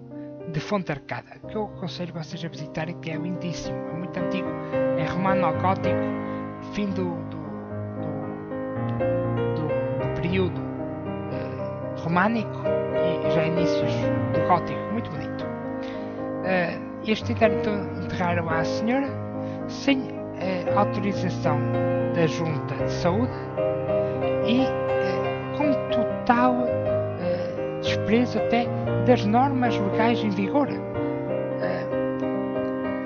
de 0.52 0.60
Fonte 0.60 0.92
Arcada, 0.92 1.40
que 1.48 1.56
eu 1.56 1.66
aconselho 1.66 2.14
vocês 2.14 2.44
a 2.44 2.48
visitarem, 2.48 3.00
que 3.00 3.10
é 3.10 3.16
lindíssimo, 3.16 3.76
é 3.76 3.94
muito 3.94 4.20
antigo, 4.20 4.48
é 4.98 5.06
romano-gótico, 5.06 5.96
fim 6.74 6.90
do, 6.90 7.16
do, 9.56 9.62
do, 9.62 9.68
do 9.68 10.22
período 10.22 10.62
eh, 11.32 12.02
românico 12.02 12.64
e 12.96 13.32
já 13.32 13.46
inícios 13.46 13.92
do 14.34 14.48
gótico, 14.48 14.80
muito 14.92 15.10
bonito. 15.12 15.46
Eh, 16.46 16.78
este 17.06 17.34
então 17.34 17.54
enterraram 18.04 18.50
a 18.50 18.64
senhora 18.64 19.08
sem 19.68 20.10
eh, 20.40 20.72
autorização 20.76 21.60
da 22.14 22.28
Junta 22.28 22.76
de 22.76 22.92
Saúde 22.92 23.32
e 24.46 24.66
com 25.58 25.74
total 25.92 26.56
desprezo 27.82 28.38
até 28.38 28.68
das 29.06 29.26
normas 29.26 29.78
legais 29.78 30.24
em 30.24 30.30
vigor. 30.30 30.68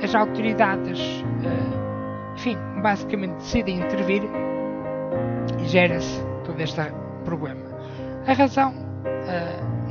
As 0.03 0.13
autoridades, 0.13 0.99
enfim, 2.35 2.57
basicamente 2.81 3.35
decidem 3.35 3.79
intervir 3.79 4.21
gera-se 5.67 6.21
todo 6.45 6.59
este 6.61 6.81
problema. 7.23 7.65
A 8.27 8.33
razão 8.33 8.73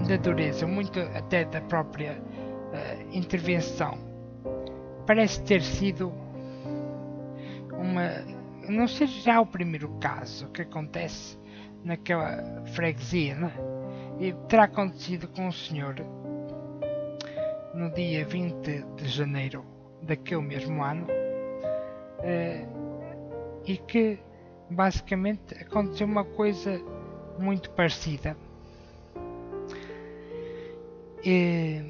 da 0.09 0.17
dureza, 0.17 0.67
muito 0.67 1.01
até 1.01 1.45
da 1.45 1.61
própria 1.63 2.21
intervenção, 3.13 3.99
parece 5.07 5.43
ter 5.43 5.63
sido 5.63 6.13
uma 7.73 8.25
não 8.69 8.89
seja 8.89 9.21
já 9.21 9.41
o 9.41 9.47
primeiro 9.47 9.89
caso 10.01 10.49
que 10.49 10.63
acontece 10.63 11.39
naquela 11.85 12.63
freguesia, 12.75 13.35
né? 13.35 13.53
E 14.19 14.33
terá 14.49 14.65
acontecido 14.65 15.29
com 15.29 15.49
o 15.49 15.53
senhor 15.53 15.97
no 17.75 17.91
dia 17.93 18.25
20 18.25 18.85
de 18.97 19.09
janeiro 19.09 19.65
daquele 20.03 20.43
mesmo 20.43 20.83
ano 20.83 21.07
eh, 22.23 22.67
e 23.67 23.77
que 23.77 24.19
basicamente 24.71 25.55
aconteceu 25.61 26.07
uma 26.07 26.25
coisa 26.25 26.81
muito 27.39 27.71
parecida. 27.71 28.37
E, 31.25 31.81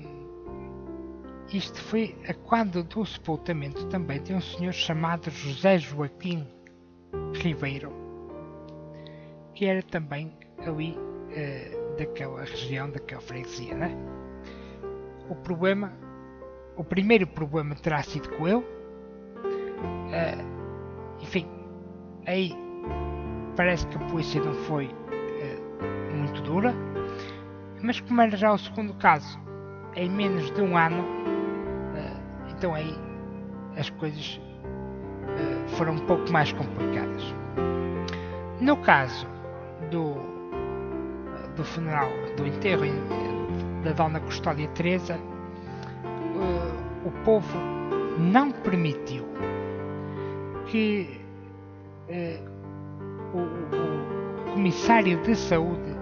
isto 1.53 1.81
foi 1.83 2.17
a 2.29 2.35
quando 2.35 2.83
do 2.83 3.05
sepultamento 3.05 3.87
também 3.87 4.23
de 4.23 4.33
um 4.33 4.41
senhor 4.41 4.73
chamado 4.73 5.31
José 5.31 5.79
Joaquim 5.79 6.47
Ribeiro, 7.35 7.93
que 9.55 9.67
era 9.67 9.83
também 9.83 10.37
ali 10.59 10.97
uh, 10.97 11.97
daquela 11.97 12.41
região, 12.45 12.91
daquela 12.91 13.21
freguesia. 13.21 13.75
Né? 13.75 13.97
O 15.29 15.35
problema, 15.37 15.93
o 16.77 16.85
primeiro 16.85 17.27
problema 17.27 17.75
terá 17.77 18.03
sido 18.03 18.29
com 18.31 18.49
ele. 18.49 18.65
Uh, 19.37 21.23
enfim, 21.23 21.49
aí 22.27 22.64
parece 23.57 23.87
que 23.87 23.97
a 23.97 24.01
polícia 24.01 24.43
não 24.43 24.55
foi 24.55 24.87
uh, 24.87 26.17
muito 26.17 26.43
dura, 26.43 26.75
mas 27.83 28.01
como 28.01 28.21
era 28.21 28.37
já 28.37 28.53
o 28.53 28.59
segundo 28.59 28.95
caso, 28.95 29.39
em 29.95 30.11
menos 30.11 30.51
de 30.51 30.61
um 30.61 30.77
ano, 30.77 31.05
então 32.49 32.75
aí 32.75 32.97
as 33.77 33.91
coisas 33.91 34.41
foram 35.77 35.95
um 35.95 36.07
pouco 36.07 36.33
mais 36.33 36.53
complicadas. 36.53 37.23
No 38.61 38.77
caso 38.79 39.27
do, 39.91 40.15
do 41.57 41.63
funeral, 41.63 42.09
do 42.37 42.47
enterro 42.47 42.85
da 43.85 43.93
Dona 43.93 44.21
Custódia 44.21 44.67
Teresa, 44.69 45.19
o 47.05 47.11
povo 47.25 47.59
não 48.19 48.51
permitiu 48.51 49.27
que 50.67 51.21
o, 53.35 53.39
o 53.39 54.53
comissário 54.53 55.21
de 55.23 55.35
saúde 55.35 55.95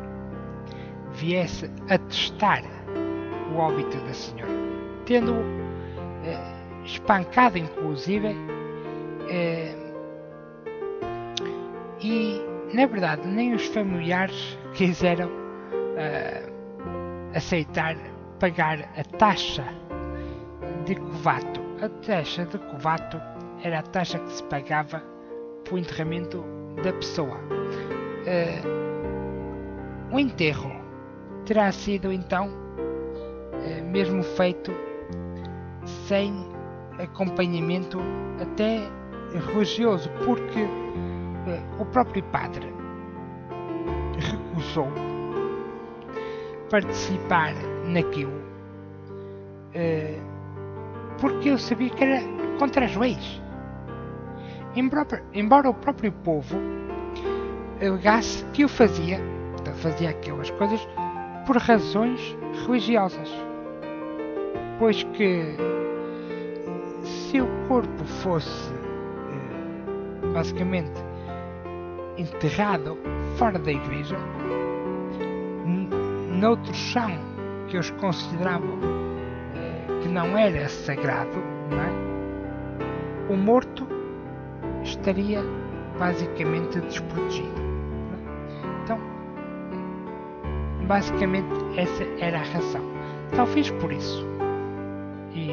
viesse 1.12 1.71
atestar 1.88 2.62
o 3.53 3.59
óbito 3.59 3.97
da 3.99 4.12
senhora, 4.12 4.53
tendo 5.05 5.35
espancado 6.85 7.59
inclusive 7.59 8.35
é, 9.29 9.75
e, 12.01 12.40
na 12.75 12.87
verdade, 12.87 13.27
nem 13.29 13.55
os 13.55 13.66
familiares 13.66 14.59
quiseram 14.75 15.29
uh, 15.29 16.53
aceitar 17.35 17.97
pagar 18.40 18.81
a 18.97 19.05
taxa 19.18 19.64
de 20.85 20.97
covato. 20.97 21.61
A 21.81 21.88
taxa 22.05 22.45
de 22.45 22.59
covato 22.59 23.21
era 23.62 23.79
a 23.79 23.83
taxa 23.83 24.18
que 24.18 24.33
se 24.33 24.42
pagava 24.45 25.03
o 25.71 25.79
enterramento 25.79 26.45
da 26.82 26.92
pessoa. 26.92 27.38
Uh, 28.26 28.82
o 30.14 30.18
enterro 30.18 30.70
terá 31.44 31.72
sido 31.72 32.12
então 32.12 32.48
uh, 32.48 33.85
mesmo 33.90 34.22
feito 34.22 34.72
sem 36.06 36.32
acompanhamento 36.98 37.98
até 38.40 38.88
religioso, 39.52 40.11
porque 40.24 40.62
uh, 40.62 41.80
o 41.80 41.87
próprio 41.87 42.22
padre 42.24 42.72
recusou 44.18 44.88
participar 46.70 47.54
naquilo 47.87 48.42
porque 51.22 51.50
eu 51.50 51.58
sabia 51.58 51.88
que 51.88 52.02
era 52.02 52.20
contra 52.58 52.85
as 52.85 52.96
leis. 52.96 53.41
Embora, 54.74 55.68
o 55.68 55.74
próprio 55.74 56.11
povo 56.11 56.56
alegasse 57.80 58.44
que 58.52 58.64
o 58.64 58.68
fazia, 58.68 59.20
então 59.61 59.74
fazia 59.74 60.11
aquelas 60.11 60.50
coisas 60.52 60.80
por 61.46 61.58
razões 61.58 62.37
religiosas, 62.66 63.28
pois 64.78 65.02
que 65.02 65.56
se 67.02 67.40
o 67.40 67.46
corpo 67.68 68.04
fosse 68.22 68.72
eh, 68.72 70.32
basicamente 70.32 70.92
enterrado 72.16 72.96
fora 73.37 73.58
da 73.58 73.72
igreja, 73.72 74.16
noutro 76.40 76.72
chão 76.74 77.11
que 77.68 77.76
eles 77.76 77.90
consideravam 77.90 78.78
eh, 79.54 80.00
que 80.02 80.08
não 80.08 80.37
era 80.38 80.66
sagrado, 80.68 81.37
não 81.70 81.80
é? 81.80 82.12
o 83.32 83.37
morto 83.37 83.82
estaria 85.03 85.43
basicamente 85.99 86.81
desprotegido. 86.81 87.61
Então, 88.85 88.99
basicamente 90.87 91.49
essa 91.77 92.05
era 92.21 92.38
a 92.38 92.45
razão. 92.45 92.83
Talvez 93.35 93.71
por 93.71 93.93
isso. 93.93 94.25
E 95.35 95.51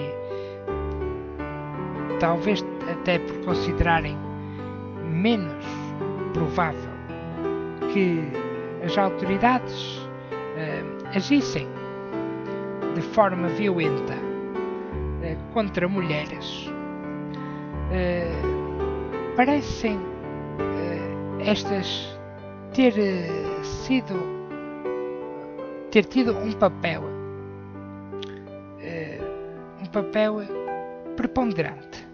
talvez 2.20 2.64
até 2.92 3.18
por 3.18 3.46
considerarem 3.46 4.16
menos 5.06 5.66
provável 6.34 6.92
que 7.92 8.22
as 8.86 8.96
autoridades 8.98 9.98
uh, 9.98 11.08
agissem 11.16 11.68
de 12.94 13.02
forma 13.02 13.48
violenta 13.48 14.14
uh, 14.14 15.54
contra 15.54 15.88
mulheres, 15.88 16.68
uh, 17.90 18.49
parecem 19.36 20.00
estas 21.40 22.20
ter 22.74 22.94
sido 23.64 24.16
ter 25.92 26.06
tido 26.06 26.38
um 26.38 26.52
papel 26.52 27.04
um 29.82 29.86
papel 29.92 30.42
preponderante 31.16 32.08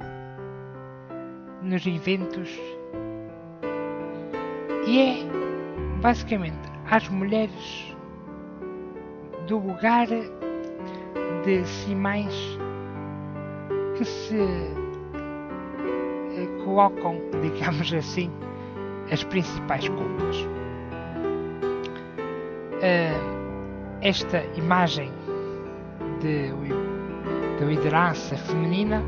nos 1.61 1.85
eventos 1.85 2.49
e 4.87 4.99
é 4.99 5.15
basicamente 6.01 6.69
às 6.89 7.09
mulheres 7.09 7.95
do 9.47 9.57
lugar 9.57 10.07
de 11.43 11.65
Simães 11.65 12.57
que 13.97 14.05
se 14.05 14.84
colocam, 16.75 17.15
digamos 17.41 17.93
assim, 17.93 18.29
as 19.09 19.23
principais 19.23 19.87
culpas. 19.87 20.35
Uh, 22.75 23.35
esta 24.01 24.43
imagem 24.57 25.09
de, 26.19 26.51
de 27.57 27.65
liderança 27.65 28.35
feminina 28.35 29.01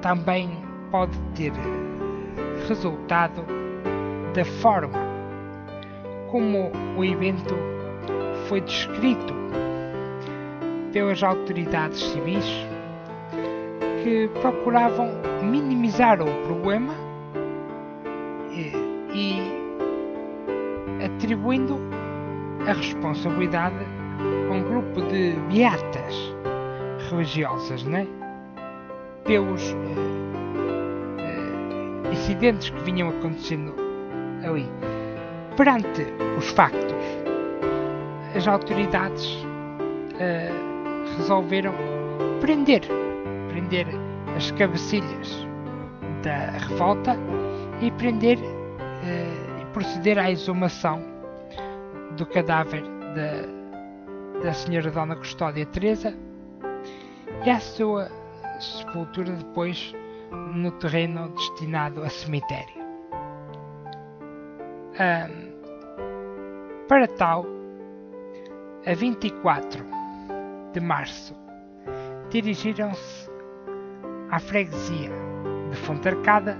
também 0.00 0.62
pode 0.92 1.18
ter 1.34 1.52
resultado 2.68 3.44
da 4.34 4.44
forma 4.44 4.98
como 6.30 6.70
o 6.96 7.04
evento 7.04 7.56
foi 8.48 8.60
descrito 8.60 9.34
pelas 10.92 11.22
autoridades 11.22 12.00
civis 12.00 12.67
que 14.02 14.28
procuravam 14.40 15.10
minimizar 15.42 16.20
o 16.20 16.26
problema 16.46 16.94
e, 18.50 18.72
e 19.14 19.42
atribuindo 21.04 21.78
a 22.66 22.72
responsabilidade 22.72 23.76
a 24.50 24.52
um 24.52 24.62
grupo 24.62 25.00
de 25.02 25.32
beatas 25.48 26.34
religiosas, 27.10 27.84
né? 27.84 28.06
pelos 29.24 29.72
uh, 29.72 29.76
uh, 31.26 32.12
incidentes 32.12 32.70
que 32.70 32.80
vinham 32.80 33.10
acontecendo 33.10 33.74
ali. 34.42 34.66
Perante 35.56 36.06
os 36.38 36.48
factos, 36.50 36.94
as 38.34 38.48
autoridades 38.48 39.26
uh, 39.34 41.16
resolveram 41.18 41.74
prender, 42.40 42.82
prender 43.58 43.88
as 44.36 44.52
cabecilhas 44.52 45.44
da 46.22 46.58
revolta 46.58 47.16
e 47.80 47.90
prender 47.92 48.38
uh, 48.38 49.60
e 49.60 49.64
proceder 49.72 50.16
à 50.16 50.30
exumação 50.30 51.02
do 52.16 52.24
cadáver 52.26 52.84
da, 53.14 54.42
da 54.44 54.52
senhora 54.52 54.92
Dona 54.92 55.16
Custódia 55.16 55.66
Teresa 55.66 56.14
e 57.44 57.50
à 57.50 57.58
sua 57.58 58.08
sepultura 58.60 59.32
depois 59.32 59.92
no 60.54 60.70
terreno 60.72 61.28
destinado 61.30 62.04
a 62.04 62.08
cemitério. 62.08 62.78
Um, 64.94 65.48
para 66.86 67.08
tal, 67.08 67.44
a 68.86 68.94
24 68.94 69.84
de 70.72 70.80
março, 70.80 71.34
dirigiram-se 72.30 73.17
à 74.30 74.38
freguesia 74.38 75.10
de 75.70 75.76
Fontarcada, 75.76 76.56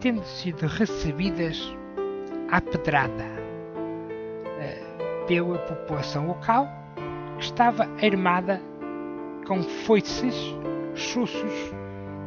tendo 0.00 0.22
sido 0.24 0.66
recebidas 0.66 1.74
à 2.50 2.60
pedrada 2.60 3.24
uh, 4.44 5.26
pela 5.26 5.58
população 5.58 6.26
local, 6.28 6.68
que 7.38 7.44
estava 7.44 7.88
armada 8.02 8.60
com 9.46 9.62
foices, 9.62 10.34
chuços 10.94 11.72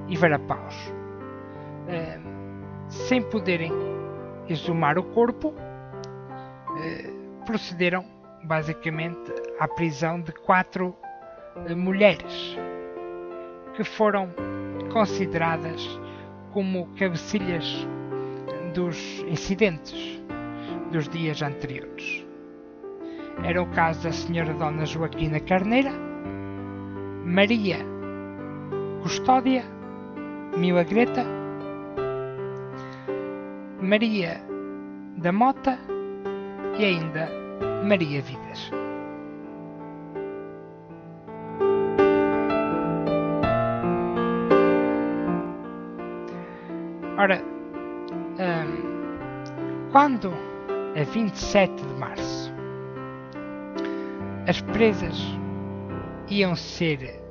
e 0.08 0.18
varapaus, 0.18 0.76
uh, 1.88 2.38
sem 2.90 3.22
poderem 3.22 3.72
exumar 4.50 4.98
o 4.98 5.04
corpo, 5.04 5.54
eh, 6.80 7.10
procederam 7.46 8.06
basicamente 8.44 9.34
à 9.60 9.68
prisão 9.68 10.22
de 10.22 10.32
quatro 10.32 10.96
eh, 11.68 11.76
mulheres 11.76 12.58
que 13.78 13.84
foram 13.84 14.30
consideradas 14.92 15.88
como 16.52 16.88
cabecilhas 16.96 17.88
dos 18.74 18.98
incidentes 19.28 20.20
dos 20.92 21.08
dias 21.08 21.44
anteriores. 21.44 22.26
Era 23.44 23.62
o 23.62 23.68
caso 23.68 24.02
da 24.04 24.12
senhora 24.12 24.52
Dona 24.56 24.84
Joaquina 24.84 25.40
Carneira, 25.40 25.92
Maria 27.24 27.78
Custódia, 29.04 29.64
Milagreta, 30.58 31.24
Maria 33.80 34.42
da 35.18 35.32
Mota 35.32 35.78
e 36.80 36.84
ainda 36.84 37.30
Maria 37.88 38.24
Vidas. 38.24 38.72
Ora, 47.28 47.44
hum, 48.40 49.90
quando 49.92 50.32
a 50.96 51.04
27 51.04 51.76
de 51.76 51.94
março 51.96 52.54
as 54.48 54.62
presas 54.62 55.18
iam 56.30 56.56
ser 56.56 57.22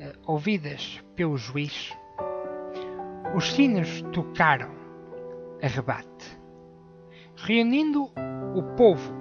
uh, 0.00 0.18
ouvidas 0.26 1.00
pelo 1.14 1.36
juiz, 1.36 1.96
os 3.32 3.52
sinos 3.52 4.02
tocaram 4.12 4.72
a 5.62 5.68
rebate, 5.68 6.36
reunindo 7.36 8.10
o 8.56 8.62
povo 8.74 9.14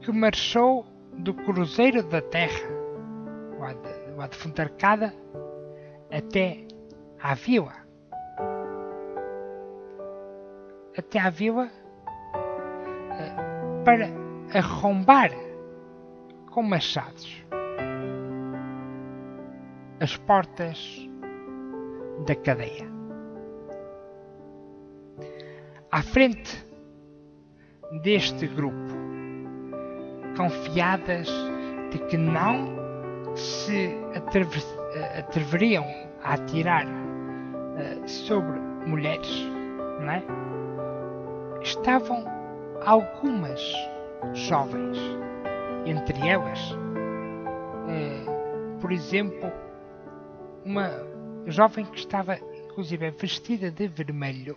que 0.00 0.10
marchou 0.10 0.86
do 1.18 1.34
Cruzeiro 1.34 2.02
da 2.02 2.22
Terra, 2.22 2.66
lá 3.58 3.74
de, 3.74 4.10
lá 4.16 4.26
até 6.10 6.66
à 7.20 7.34
vila. 7.34 7.85
Até 10.96 11.18
à 11.18 11.30
vila 11.30 11.70
para 13.84 14.08
arrombar 14.52 15.30
com 16.50 16.62
machados 16.62 17.44
as 20.00 20.16
portas 20.16 21.08
da 22.26 22.34
cadeia. 22.34 22.86
À 25.92 26.02
frente 26.02 26.66
deste 28.02 28.46
grupo, 28.48 28.76
confiadas 30.36 31.28
de 31.92 31.98
que 32.06 32.16
não 32.16 32.76
se 33.36 33.94
atreveriam 35.16 35.84
a 36.22 36.34
atirar 36.34 36.86
uh, 36.86 38.08
sobre 38.08 38.58
mulheres, 38.86 39.46
não 40.00 40.10
é? 40.10 40.45
Estavam 41.66 42.24
algumas 42.84 43.60
jovens, 44.34 44.96
entre 45.84 46.28
elas, 46.28 46.60
uh, 47.82 48.78
por 48.80 48.92
exemplo, 48.92 49.50
uma 50.64 50.90
jovem 51.46 51.84
que 51.86 51.98
estava 51.98 52.38
inclusive 52.66 53.10
vestida 53.10 53.70
de 53.70 53.88
vermelho 53.88 54.56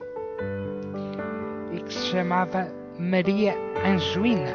e 1.73 1.81
que 1.81 1.93
se 1.93 2.07
chamava 2.07 2.67
Maria 2.99 3.55
Anjoina, 3.83 4.53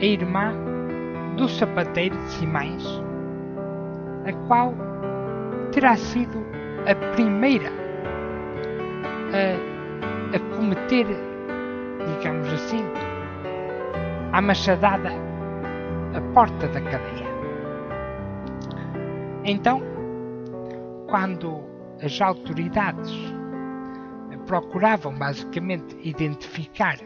a 0.00 0.04
irmã 0.04 0.52
do 1.36 1.48
sapateiro 1.48 2.16
de 2.16 2.30
Simães, 2.30 2.84
a 4.24 4.32
qual 4.46 4.72
terá 5.72 5.96
sido 5.96 6.44
a 6.86 6.94
primeira 7.14 7.72
a, 9.32 9.73
a 10.34 10.56
cometer, 10.56 11.06
digamos 12.06 12.52
assim, 12.52 12.84
a 14.32 14.42
machadada 14.42 15.10
a 16.12 16.20
porta 16.32 16.66
da 16.68 16.80
cadeia. 16.80 17.34
Então, 19.44 19.80
quando 21.08 21.62
as 22.02 22.20
autoridades 22.20 23.12
procuravam 24.46 25.16
basicamente 25.16 25.96
identificar 26.02 26.96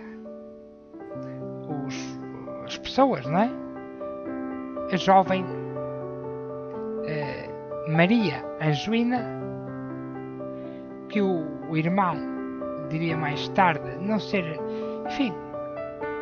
os, 1.68 2.18
as 2.64 2.78
pessoas, 2.78 3.26
não 3.26 3.40
é? 3.40 3.50
A 4.90 4.96
jovem 4.96 5.44
eh, 7.04 7.50
Maria 7.88 8.42
Anjoina, 8.60 9.22
que 11.10 11.20
o, 11.20 11.46
o 11.70 11.76
irmão 11.76 12.37
diria 12.88 13.16
mais 13.16 13.48
tarde 13.50 13.96
não 14.00 14.18
ser, 14.18 14.44
enfim, 15.06 15.32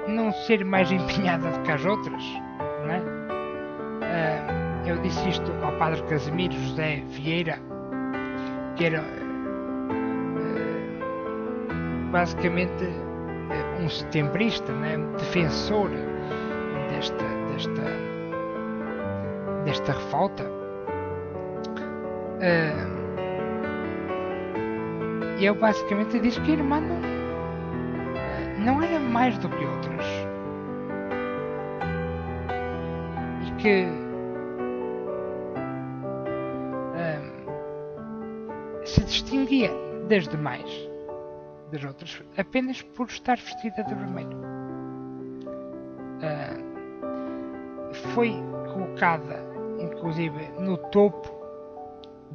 não 0.09 0.33
ser 0.33 0.65
mais 0.65 0.91
empenhada 0.91 1.51
do 1.51 1.63
que 1.63 1.73
as 1.73 1.85
outras, 1.85 2.23
não 2.85 2.91
é? 2.91 2.99
Uh, 2.99 4.89
eu 4.89 4.99
disse 5.03 5.29
isto 5.29 5.53
ao 5.63 5.73
padre 5.79 6.03
Casimiro 6.05 6.55
José 6.55 7.03
Vieira, 7.09 7.59
que 8.77 8.85
era 8.85 9.03
uh, 9.03 9.05
basicamente 12.11 12.85
uh, 12.85 13.83
um 13.83 13.89
setembrista, 13.89 14.73
né? 14.73 14.97
defensor 15.19 15.91
desta, 16.91 17.25
desta, 17.53 17.83
desta 19.65 19.93
revolta. 19.93 20.45
E 25.39 25.45
eu 25.45 25.55
basicamente 25.55 26.19
disse 26.19 26.41
que 26.41 26.53
a 26.53 26.55
irmã 26.55 26.81
não, 26.81 26.99
não 28.65 28.83
era 28.83 28.99
mais 28.99 29.37
do 29.39 29.51
que 29.51 29.65
outras. 29.67 30.07
E 33.47 33.51
que 33.61 33.85
um, 36.97 38.87
se 38.87 39.05
distinguia 39.05 39.71
das 40.09 40.27
demais, 40.27 40.71
das 41.71 41.85
outras, 41.85 42.23
apenas 42.39 42.81
por 42.81 43.07
estar 43.07 43.37
vestida 43.37 43.85
de 43.85 43.95
vermelho. 43.95 44.39
Uh, 46.17 47.95
foi 48.15 48.33
colocada, 48.73 49.39
inclusive, 49.79 50.49
no 50.59 50.79
topo 50.79 51.31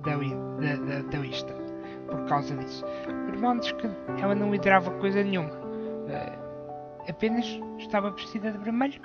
da, 0.04 0.18
da, 0.18 0.76
da, 0.76 1.02
da 1.10 1.18
lista 1.18 1.61
por 2.12 2.26
causa 2.26 2.56
disso. 2.56 2.86
O 3.08 3.30
irmão 3.30 3.58
diz 3.58 3.72
que 3.72 3.90
ela 4.22 4.36
não 4.36 4.52
liderava 4.52 4.92
coisa 5.00 5.24
nenhuma, 5.24 5.50
uh, 5.50 7.10
apenas 7.10 7.46
estava 7.80 8.12
vestida 8.12 8.52
de 8.52 8.58
vermelho 8.60 9.02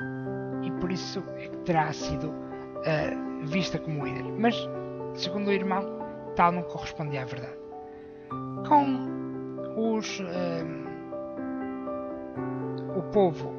e 0.63 0.71
por 0.73 0.91
isso 0.91 1.23
é 1.37 1.49
que 1.49 1.57
terá 1.59 1.93
sido 1.93 2.31
uh, 2.31 3.47
vista 3.47 3.79
como 3.79 4.05
líder. 4.05 4.25
Mas, 4.39 4.57
segundo 5.15 5.49
o 5.49 5.53
irmão, 5.53 5.83
tal 6.35 6.53
não 6.53 6.63
correspondia 6.65 7.23
à 7.23 7.25
verdade. 7.25 7.57
Com 8.69 9.95
os. 9.95 10.21
Uh, 10.21 10.87
o 12.99 13.03
povo 13.13 13.55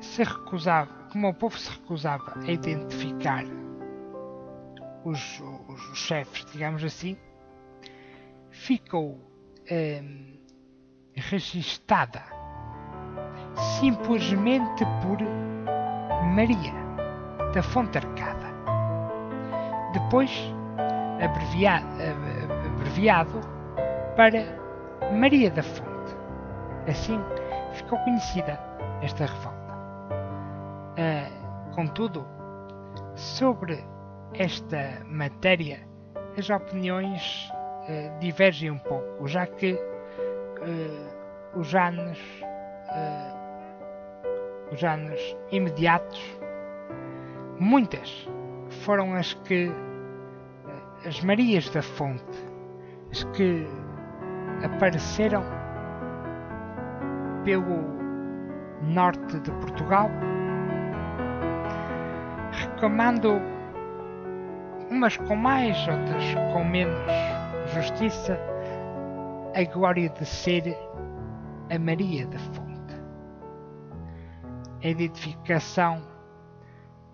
se 0.00 0.22
recusava, 0.22 0.90
como 1.12 1.28
o 1.28 1.34
povo 1.34 1.58
se 1.58 1.70
recusava 1.70 2.34
a 2.40 2.50
identificar 2.50 3.44
os, 5.04 5.42
os, 5.92 5.98
chefes, 5.98 6.44
digamos 6.52 6.82
assim, 6.84 7.16
ficou 8.50 9.18
hum, 9.70 10.38
registada 11.14 12.22
simplesmente 13.80 14.84
por 15.02 15.18
Maria 16.34 16.72
da 17.52 17.62
Fonte 17.62 17.98
Arcada. 17.98 18.50
Depois 19.92 20.30
abreviado, 21.20 21.86
abreviado 22.76 23.40
para 24.16 24.60
Maria 25.12 25.50
da 25.50 25.62
Fonte. 25.62 26.14
Assim 26.88 27.20
ficou 27.72 27.98
conhecida 28.00 28.58
esta 29.02 29.26
revolta. 29.26 29.74
Uh, 30.96 31.74
contudo, 31.74 32.26
sobre 33.14 33.84
esta 34.34 35.04
matéria, 35.06 35.80
as 36.36 36.48
opiniões 36.50 37.50
uh, 37.52 38.18
divergem 38.20 38.70
um 38.70 38.78
pouco, 38.78 39.26
já 39.26 39.46
que 39.46 39.72
uh, 39.72 41.58
os 41.58 41.74
anos 41.74 42.18
uh, 42.90 43.40
os 44.72 44.84
anos 44.84 45.20
imediatos, 45.50 46.20
muitas 47.58 48.28
foram 48.84 49.14
as 49.14 49.34
que 49.34 49.70
as 51.06 51.20
Marias 51.22 51.68
da 51.70 51.82
Fonte, 51.82 52.24
as 53.10 53.24
que 53.36 53.66
apareceram 54.62 55.42
pelo 57.44 57.98
norte 58.82 59.40
de 59.40 59.50
Portugal, 59.52 60.10
reclamando 62.52 63.40
umas 64.90 65.16
com 65.16 65.36
mais, 65.36 65.76
outras 65.86 66.34
com 66.52 66.64
menos 66.64 67.00
justiça, 67.72 68.38
a 69.54 69.64
glória 69.72 70.08
de 70.08 70.26
ser 70.26 70.76
a 71.70 71.78
Maria 71.78 72.26
da 72.26 72.38
Fonte. 72.38 72.94
A 74.82 74.88
identificação 74.88 76.02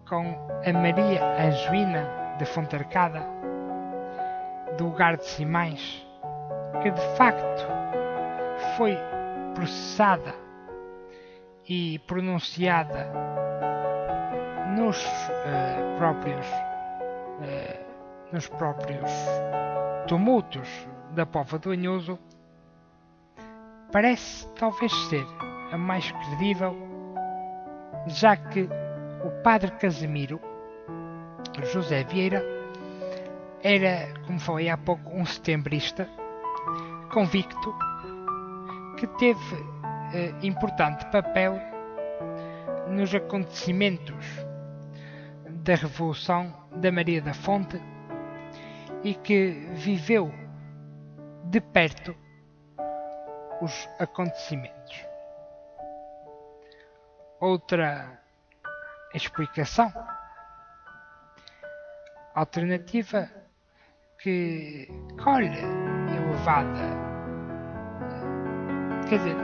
com 0.09 0.25
a 0.65 0.73
Maria 0.73 1.23
Anjoina 1.39 2.37
de 2.39 2.47
Fonte 2.47 2.75
Arcada, 2.77 3.23
do 4.79 4.85
lugar 4.85 5.17
de 5.17 5.27
Simães, 5.27 6.07
que 6.83 6.91
de 6.91 7.17
facto 7.17 7.67
foi 8.77 8.97
processada 9.55 10.35
e 11.69 11.99
pronunciada 12.01 13.11
nos 14.77 15.03
uh, 15.05 15.99
próprios 15.99 16.47
eh, 17.43 17.81
nos 18.33 18.49
próprios 18.49 19.11
tumultos 20.07 20.69
da 21.13 21.27
Pova 21.27 21.59
do 21.59 21.71
Anhoso, 21.71 22.19
parece 23.93 24.47
talvez 24.59 24.93
ser 25.09 25.27
a 25.73 25.77
mais 25.77 26.11
credível, 26.11 26.77
já 28.07 28.37
que 28.37 28.69
o 29.25 29.31
padre 29.43 29.71
Casimiro 29.73 30.41
José 31.73 32.05
Vieira 32.05 32.43
era, 33.63 34.09
como 34.27 34.39
falei 34.39 34.69
há 34.69 34.77
pouco, 34.77 35.11
um 35.11 35.25
setembrista 35.25 36.09
convicto 37.13 37.75
que 38.99 39.07
teve 39.19 39.57
eh, 40.15 40.35
importante 40.43 41.05
papel 41.07 41.59
nos 42.89 43.15
acontecimentos 43.15 44.46
da 45.67 45.75
Revolução 45.75 46.55
da 46.77 46.93
Maria 46.93 47.21
da 47.21 47.35
Fonte 47.35 47.83
e 49.03 49.15
que 49.15 49.51
viveu 49.73 50.33
de 51.47 51.61
perto 51.61 52.17
os 53.61 53.89
acontecimentos. 53.99 55.05
Outra 57.41 58.23
explicação 59.13 59.93
alternativa 62.33 63.29
que 64.21 64.89
colhe 65.23 65.51
elevada, 66.17 66.97
quer 69.09 69.19
dizer, 69.19 69.37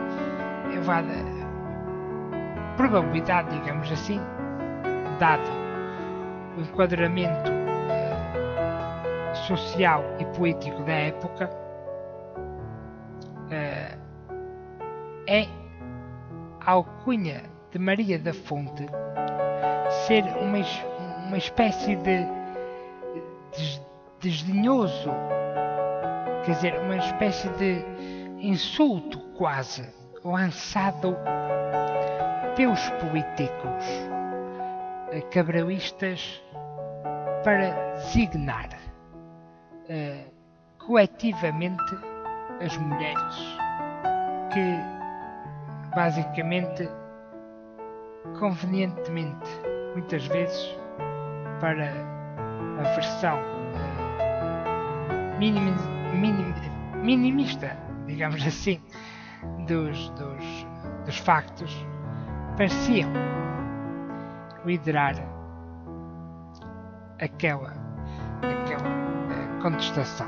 elevada 0.72 1.14
probabilidade, 2.76 3.58
digamos 3.58 3.90
assim, 3.90 4.20
dado 5.18 5.61
o 6.56 6.60
enquadramento 6.60 7.50
social 9.46 10.04
e 10.18 10.24
político 10.36 10.82
da 10.82 10.92
época 10.92 11.50
é 15.26 15.46
a 16.64 16.70
alcunha 16.72 17.42
de 17.70 17.78
Maria 17.78 18.18
da 18.18 18.32
Fonte 18.32 18.86
ser 20.06 20.22
uma, 20.40 20.58
uma 21.26 21.36
espécie 21.36 21.96
de 21.96 22.26
des- 23.56 23.80
desdenhoso, 24.20 25.10
quer 26.44 26.52
dizer, 26.52 26.80
uma 26.80 26.96
espécie 26.96 27.48
de 27.50 27.84
insulto 28.40 29.18
quase 29.36 29.88
lançado 30.24 31.16
pelos 32.56 32.88
políticos. 32.90 33.84
eh, 33.84 34.21
cabralistas 35.20 36.42
para 37.44 37.94
designar 37.94 38.68
eh, 39.88 40.24
coletivamente 40.78 41.96
as 42.60 42.76
mulheres 42.78 43.36
que 44.52 44.78
basicamente 45.94 46.88
convenientemente 48.38 49.50
muitas 49.94 50.26
vezes 50.26 50.78
para 51.60 51.92
a 52.78 52.94
versão 52.94 53.38
eh, 54.18 55.38
minim, 55.38 55.74
minim, 56.14 56.54
minimista 57.02 57.76
digamos 58.06 58.46
assim 58.46 58.80
dos, 59.66 60.10
dos, 60.10 60.66
dos 61.04 61.18
factos 61.18 61.86
pareciam 62.56 63.10
liderar 64.64 65.14
aquela, 67.20 67.72
aquela 68.42 68.88
eh, 69.30 69.62
contestação. 69.62 70.26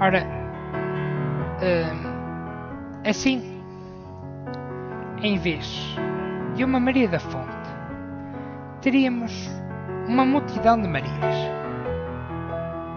Ora, 0.00 0.22
hum, 1.62 3.08
assim, 3.08 3.62
em 5.22 5.38
vez 5.38 5.96
de 6.54 6.64
uma 6.64 6.78
Maria 6.78 7.08
da 7.08 7.18
Fonte, 7.18 7.48
teríamos 8.82 9.50
uma 10.06 10.26
multidão 10.26 10.80
de 10.80 10.86
Marias. 10.86 11.36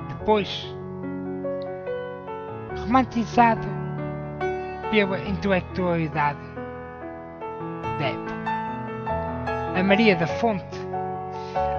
Depois, 0.09 0.76
romantizado 2.88 3.67
pela 4.89 5.19
intelectualidade 5.19 6.39
da 7.99 8.05
época. 8.05 8.38
A 9.77 9.83
Maria 9.83 10.15
da 10.15 10.25
Fonte 10.25 10.77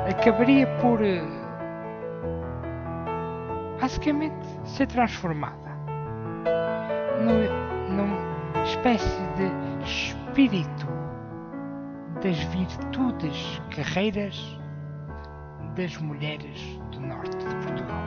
acabaria 0.08 0.66
por 0.80 1.02
eh, 1.02 1.22
basicamente 3.80 4.36
ser 4.64 4.86
transformada 4.88 5.56
nu- 7.22 7.96
numa 7.96 8.62
espécie 8.64 9.22
de 9.36 9.82
espírito 9.84 10.86
das 12.22 12.36
virtudes 12.38 13.62
guerreiras 13.74 14.58
das 15.74 15.96
mulheres 15.98 16.78
do 16.92 17.00
norte 17.00 17.36
de 17.38 17.54
Portugal. 17.66 18.02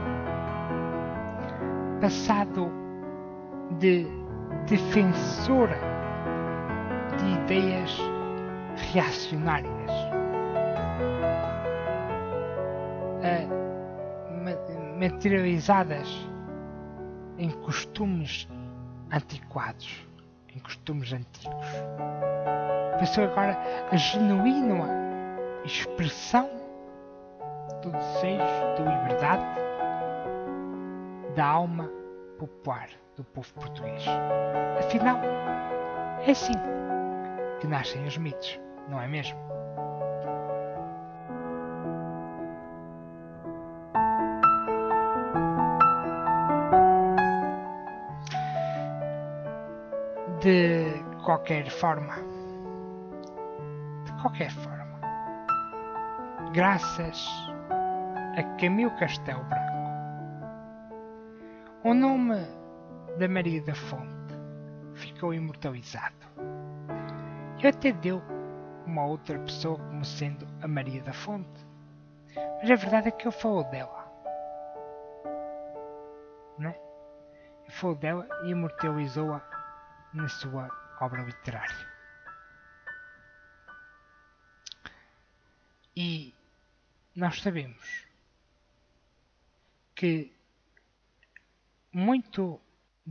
Passado 2.02 2.81
de 3.82 4.06
defensora 4.68 5.78
de 7.18 7.26
ideias 7.34 8.00
reacionárias 8.94 9.92
a 13.24 14.34
ma- 14.44 15.00
materializadas 15.00 16.08
em 17.40 17.50
costumes 17.50 18.48
antiquados, 19.12 20.08
em 20.56 20.60
costumes 20.60 21.12
antigos. 21.12 21.68
Passou 23.00 23.24
agora 23.24 23.58
a 23.92 23.98
genuína 23.98 24.88
expressão 25.66 26.48
do 27.82 27.90
desejo 27.90 28.76
de 28.78 28.84
liberdade 28.84 29.44
da 31.36 31.46
alma 31.46 31.90
popular 32.38 32.90
do 33.22 33.26
povo 33.26 33.54
português. 33.54 34.04
Afinal, 34.80 35.20
é 36.26 36.32
assim 36.32 36.54
que 37.60 37.68
nascem 37.68 38.06
os 38.06 38.18
mitos, 38.18 38.60
não 38.90 39.00
é 39.00 39.08
mesmo? 39.08 39.40
De 50.40 51.04
qualquer 51.24 51.70
forma, 51.70 52.16
de 54.06 54.12
qualquer 54.22 54.50
forma, 54.50 55.00
graças 56.52 57.28
a 58.36 58.44
Camilo 58.60 58.90
Castelo 58.98 59.44
Branco, 59.44 59.72
o 61.84 61.94
nome 61.94 62.61
da 63.22 63.28
Maria 63.28 63.62
da 63.62 63.76
Fonte 63.76 64.34
ficou 64.96 65.32
imortalizado. 65.32 66.26
E 67.62 67.68
até 67.68 67.92
deu 67.92 68.20
uma 68.88 69.06
outra 69.06 69.38
pessoa 69.38 69.78
como 69.78 70.04
sendo 70.04 70.48
a 70.60 70.68
Maria 70.68 71.04
da 71.04 71.14
Fonte. 71.14 71.64
Mas 72.36 72.72
a 72.72 72.76
verdade 72.76 73.10
é 73.10 73.12
que 73.12 73.28
eu 73.28 73.32
falo 73.32 73.64
dela. 73.66 74.12
Não 76.58 76.72
é? 76.72 76.82
Eu 77.68 77.72
falo 77.72 77.94
dela 77.94 78.28
e 78.44 78.50
imortalizou-a 78.50 79.40
na 80.16 80.28
sua 80.28 80.68
obra 81.00 81.22
literária. 81.22 81.88
E 85.96 86.34
nós 87.16 87.40
sabemos 87.40 88.08
que 89.94 90.36
muito 91.94 92.60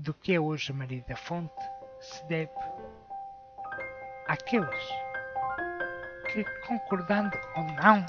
do 0.01 0.14
que 0.14 0.34
é 0.34 0.40
hoje 0.40 0.72
Maria 0.72 1.05
da 1.07 1.16
Fonte 1.16 1.53
se 2.01 2.24
deve 2.26 2.51
àqueles 4.26 4.88
que, 6.32 6.44
concordando 6.66 7.36
ou 7.57 7.64
não, 7.64 8.07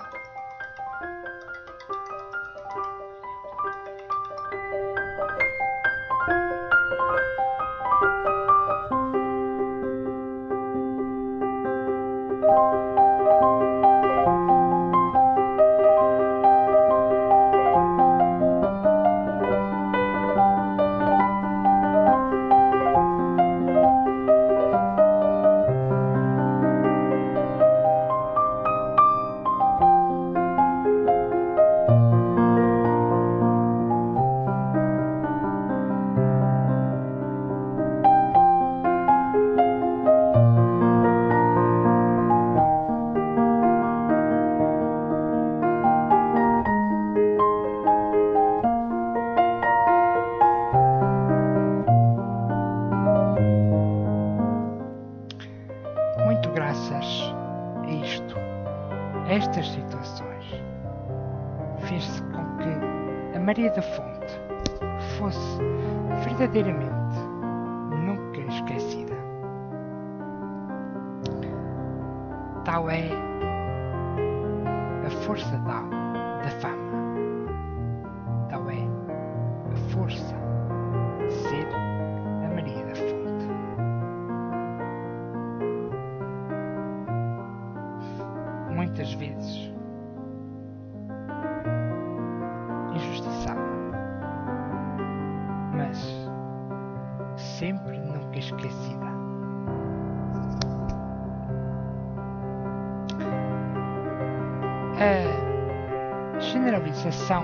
generalização 106.62 107.43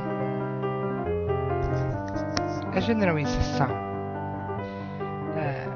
a 2.71 2.79
generalização 2.79 3.69
uh, 5.31 5.73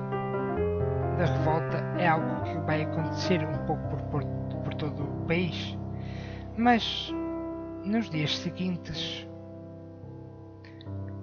da 1.18 1.26
revolta 1.26 1.78
é 1.98 2.08
algo 2.08 2.44
que 2.44 2.56
vai 2.60 2.84
acontecer 2.84 3.44
um 3.44 3.66
pouco 3.66 3.82
por, 3.88 4.00
por, 4.04 4.24
por 4.64 4.74
todo 4.76 5.04
o 5.04 5.26
país, 5.26 5.76
mas 6.56 7.12
nos 7.84 8.08
dias 8.12 8.38
seguintes 8.38 9.28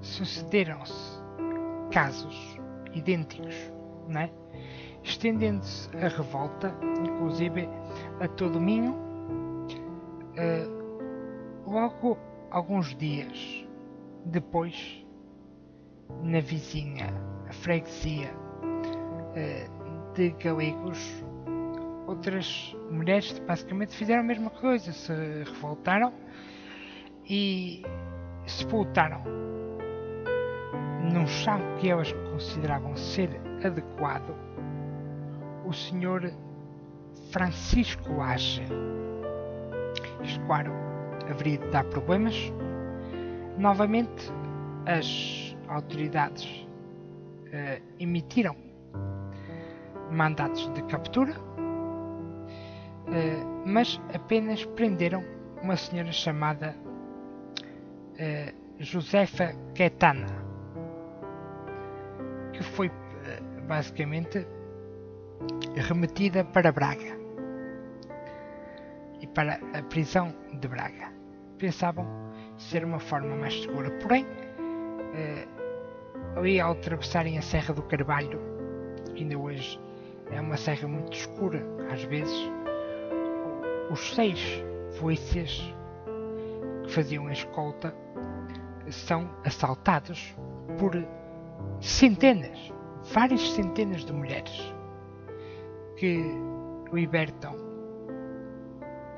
sucederam-se 0.01 1.23
casos 1.93 2.59
idênticos, 2.93 3.55
não 4.09 4.23
é? 4.23 4.31
estendendo-se 5.05 5.89
a 5.97 6.09
revolta, 6.09 6.75
inclusive 6.83 7.69
a 8.19 8.27
todo 8.27 8.59
o 8.59 8.61
Minho, 8.61 8.95
uh, 8.95 10.78
alguns 12.51 12.95
dias 12.97 13.67
depois, 14.25 15.05
na 16.23 16.41
vizinha 16.41 17.13
freguesia 17.63 18.31
uh, 18.33 20.13
de 20.15 20.31
Galegos, 20.31 21.25
outras 22.07 22.75
mulheres 22.91 23.39
basicamente 23.41 23.95
fizeram 23.97 24.21
a 24.21 24.25
mesma 24.25 24.51
coisa, 24.51 24.93
se 24.93 25.13
revoltaram 25.45 26.13
e 27.29 27.83
sepultaram 28.47 29.23
num 31.13 31.27
chão 31.27 31.61
que 31.79 31.91
elas 31.91 32.13
consideravam 32.33 32.97
ser 32.97 33.29
adequado 33.65 34.35
o 35.65 35.73
senhor 35.73 36.33
Francisco 37.31 38.21
Age. 38.23 38.63
Isto, 40.23 40.41
claro, 40.47 40.88
haveria 41.29 41.59
de 41.59 41.69
dar 41.69 41.85
problemas. 41.85 42.35
Novamente, 43.57 44.33
as 44.87 45.57
autoridades 45.69 46.45
uh, 46.47 47.83
emitiram 47.99 48.57
mandatos 50.11 50.73
de 50.73 50.83
captura, 50.85 51.33
uh, 51.39 51.67
mas 53.67 54.01
apenas 54.15 54.65
prenderam 54.65 55.23
uma 55.63 55.77
senhora 55.77 56.13
chamada 56.13 56.75
uh, 58.15 58.55
Josefa 58.79 59.55
Quetana, 59.75 60.27
que 62.53 62.63
foi 62.63 62.91
basicamente 63.67 64.47
remetida 65.77 66.45
para 66.45 66.73
Braga 66.73 67.19
e 69.21 69.27
para 69.27 69.61
a 69.75 69.83
prisão 69.83 70.35
de 70.61 70.69
Braga. 70.69 71.18
Pensavam 71.59 72.07
ser 72.57 72.85
uma 72.85 73.01
forma 73.01 73.35
mais 73.37 73.63
segura, 73.63 73.91
porém, 73.99 74.27
ali 76.37 76.61
ao 76.61 76.73
atravessarem 76.73 77.37
a 77.37 77.43
Serra 77.43 77.75
do 77.75 77.83
Carvalho, 77.83 78.41
que 79.15 79.23
ainda 79.23 79.37
hoje 79.37 79.81
é 80.31 80.41
uma 80.41 80.57
serra 80.57 80.87
muito 80.87 81.13
escura, 81.13 81.63
às 81.93 82.03
vezes, 82.05 82.51
os 83.91 84.15
seis 84.15 84.63
polícias 85.01 85.75
que 86.85 86.93
faziam 86.93 87.27
a 87.27 87.33
escolta 87.33 87.95
são 88.91 89.29
assaltados 89.45 90.35
por 90.79 90.93
centenas, 91.81 92.73
várias 93.13 93.51
centenas 93.51 94.05
de 94.05 94.13
mulheres 94.13 94.75
que 95.97 96.23
libertam 96.93 97.55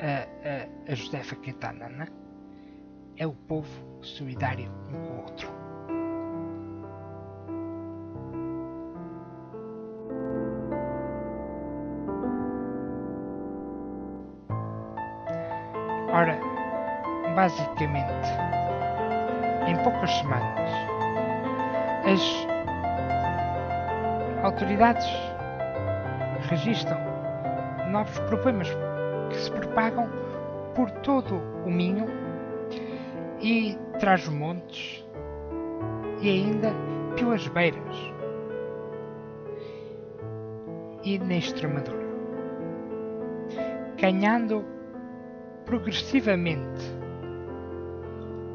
a, 0.01 0.89
a, 0.89 0.93
a 0.93 0.95
Josefa 0.95 1.37
Quintana. 1.37 2.20
É 3.21 3.27
o 3.27 3.35
povo 3.35 3.69
solidário 4.01 4.73
um 4.89 4.93
com 4.93 5.13
o 5.13 5.23
outro. 5.25 5.49
Ora, 16.11 16.41
basicamente, 17.37 18.09
em 19.69 19.77
poucas 19.83 20.11
semanas, 20.13 20.71
as 22.07 22.23
autoridades 24.43 25.07
registram 26.49 26.99
novos 27.91 28.19
problemas 28.21 28.69
que 29.29 29.37
se 29.37 29.51
propagam 29.51 30.09
por 30.75 30.91
todo 31.03 31.37
o 31.67 31.71
Minho 31.71 32.30
e 33.41 33.77
traz 33.99 34.29
montes 34.29 35.05
e 36.21 36.29
ainda 36.29 36.73
pelas 37.17 37.47
beiras 37.49 37.97
e 41.03 41.19
na 41.19 41.37
Extremadura, 41.37 42.07
ganhando 43.99 44.65
progressivamente 45.65 46.85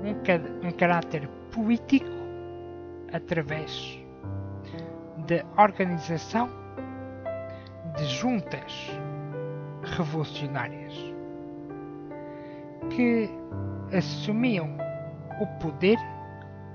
um, 0.04 0.68
um 0.68 0.72
caráter 0.72 1.28
político 1.52 2.06
através 3.12 4.00
da 5.28 5.44
organização 5.62 6.50
de 7.98 8.06
juntas 8.06 8.92
revolucionárias 9.84 10.94
que 12.90 13.30
assumiam 13.94 14.78
o 15.40 15.48
poder 15.60 15.98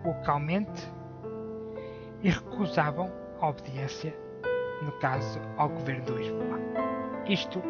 localmente 0.04 0.88
e 2.22 2.30
recusavam 2.30 3.10
a 3.40 3.48
obediência, 3.48 4.14
no 4.82 4.92
caso, 4.92 5.40
ao 5.56 5.68
governo 5.68 6.04
de 6.04 6.12
Lisboa. 6.12 6.60
Isto 7.26 7.62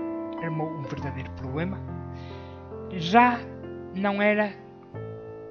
armou 0.42 0.68
um 0.68 0.82
verdadeiro 0.82 1.30
problema. 1.32 1.78
Já 2.90 3.38
não 3.94 4.20
era 4.20 4.52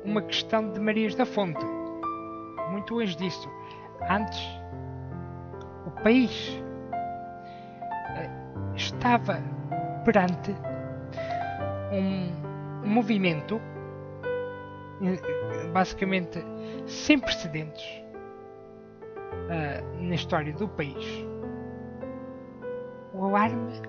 uma 0.03 0.21
questão 0.21 0.71
de 0.71 0.79
Marias 0.79 1.15
da 1.15 1.25
Fonte, 1.25 1.65
muito 2.71 2.93
longe 2.93 3.15
disso. 3.15 3.49
Antes, 4.09 4.39
o 5.85 5.91
país 6.03 6.61
estava 8.75 9.41
perante 10.05 10.55
um 11.91 12.87
movimento 12.87 13.61
basicamente 15.73 16.43
sem 16.87 17.19
precedentes 17.19 18.03
uh, 19.25 20.03
na 20.03 20.15
história 20.15 20.53
do 20.53 20.67
país. 20.67 21.25
O 23.13 23.25
alarme 23.25 23.81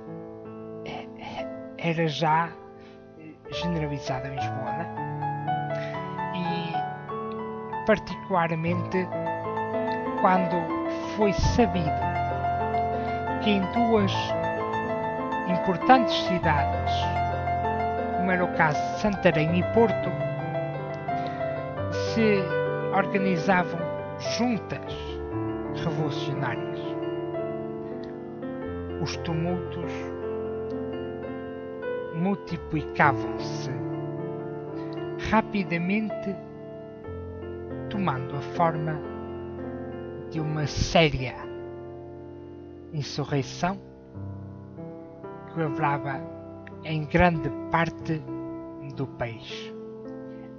era 1.78 2.06
já 2.06 2.50
generalizado 3.50 4.26
em 4.28 4.34
Lisboa 4.34 4.86
e 6.34 7.86
particularmente 7.86 9.08
quando 10.20 10.56
foi 11.16 11.32
sabido 11.32 11.90
que 13.42 13.50
em 13.50 13.60
duas 13.72 14.12
importantes 15.48 16.14
cidades, 16.26 16.92
como 18.16 18.30
era 18.30 18.44
o 18.44 18.56
caso 18.56 18.78
de 18.78 19.00
Santarém 19.00 19.58
e 19.58 19.62
Porto, 19.72 20.10
se 22.14 22.42
organizavam 22.94 23.78
juntas 24.36 24.92
revolucionárias. 25.76 26.80
Os 29.00 29.16
tumultos 29.18 29.92
multiplicavam-se 32.14 33.70
rapidamente, 35.30 36.34
tomando 37.88 38.36
a 38.36 38.40
forma 38.40 39.00
de 40.30 40.40
uma 40.40 40.66
séria 40.66 41.34
insurreição 42.92 43.78
que 45.52 45.60
lavrava 45.60 46.20
em 46.84 47.04
grande 47.04 47.48
parte 47.70 48.20
do 48.96 49.06
país. 49.06 49.72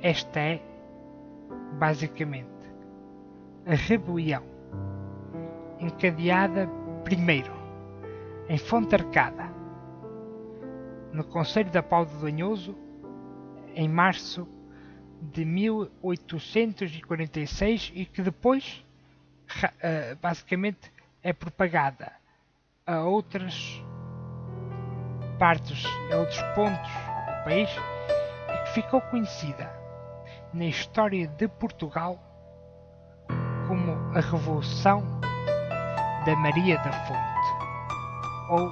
Esta 0.01 0.39
é, 0.39 0.70
basicamente, 1.81 2.47
a 3.65 3.73
rebelião 3.73 4.43
encadeada 5.79 6.69
primeiro 7.03 7.51
em 8.47 8.59
Fonte 8.59 8.93
Arcada, 8.93 9.51
no 11.11 11.23
Conselho 11.23 11.71
da 11.71 11.81
Pau 11.81 12.05
de 12.05 12.13
Lanhoso, 12.23 12.77
em 13.73 13.89
março 13.89 14.47
de 15.19 15.43
1846 15.43 17.91
e 17.95 18.05
que 18.05 18.21
depois 18.21 18.85
uh, 19.63 20.15
basicamente 20.21 20.93
é 21.23 21.33
propagada 21.33 22.11
a 22.85 23.01
outras 23.01 23.83
partes, 25.39 25.83
a 26.13 26.17
outros 26.17 26.43
pontos 26.53 26.91
do 26.91 27.43
país 27.43 27.71
e 27.71 28.65
que 28.65 28.73
ficou 28.73 29.01
conhecida 29.01 29.80
na 30.53 30.65
história 30.65 31.27
de 31.27 31.47
Portugal 31.47 32.19
como 33.67 33.93
a 34.15 34.19
Revolução 34.19 35.01
da 36.25 36.35
Maria 36.35 36.77
da 36.79 36.91
Fonte 36.91 37.31
ou 38.49 38.69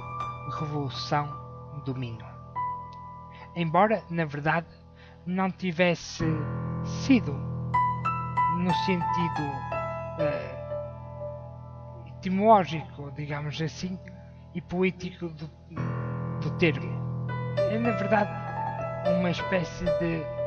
Revolução 0.58 1.26
do 1.84 1.94
Minho. 1.94 2.26
Embora, 3.56 4.02
na 4.10 4.26
verdade, 4.26 4.66
não 5.24 5.50
tivesse 5.50 6.24
sido 6.84 7.32
no 8.58 8.74
sentido 8.84 9.42
uh, 10.18 10.60
etimológico, 12.18 13.10
digamos 13.12 13.60
assim, 13.60 13.98
e 14.54 14.60
político 14.60 15.28
do, 15.28 15.50
do 16.40 16.50
termo. 16.58 17.26
É, 17.56 17.78
na 17.78 17.92
verdade, 17.92 18.30
uma 19.18 19.30
espécie 19.30 19.84
de 19.84 20.39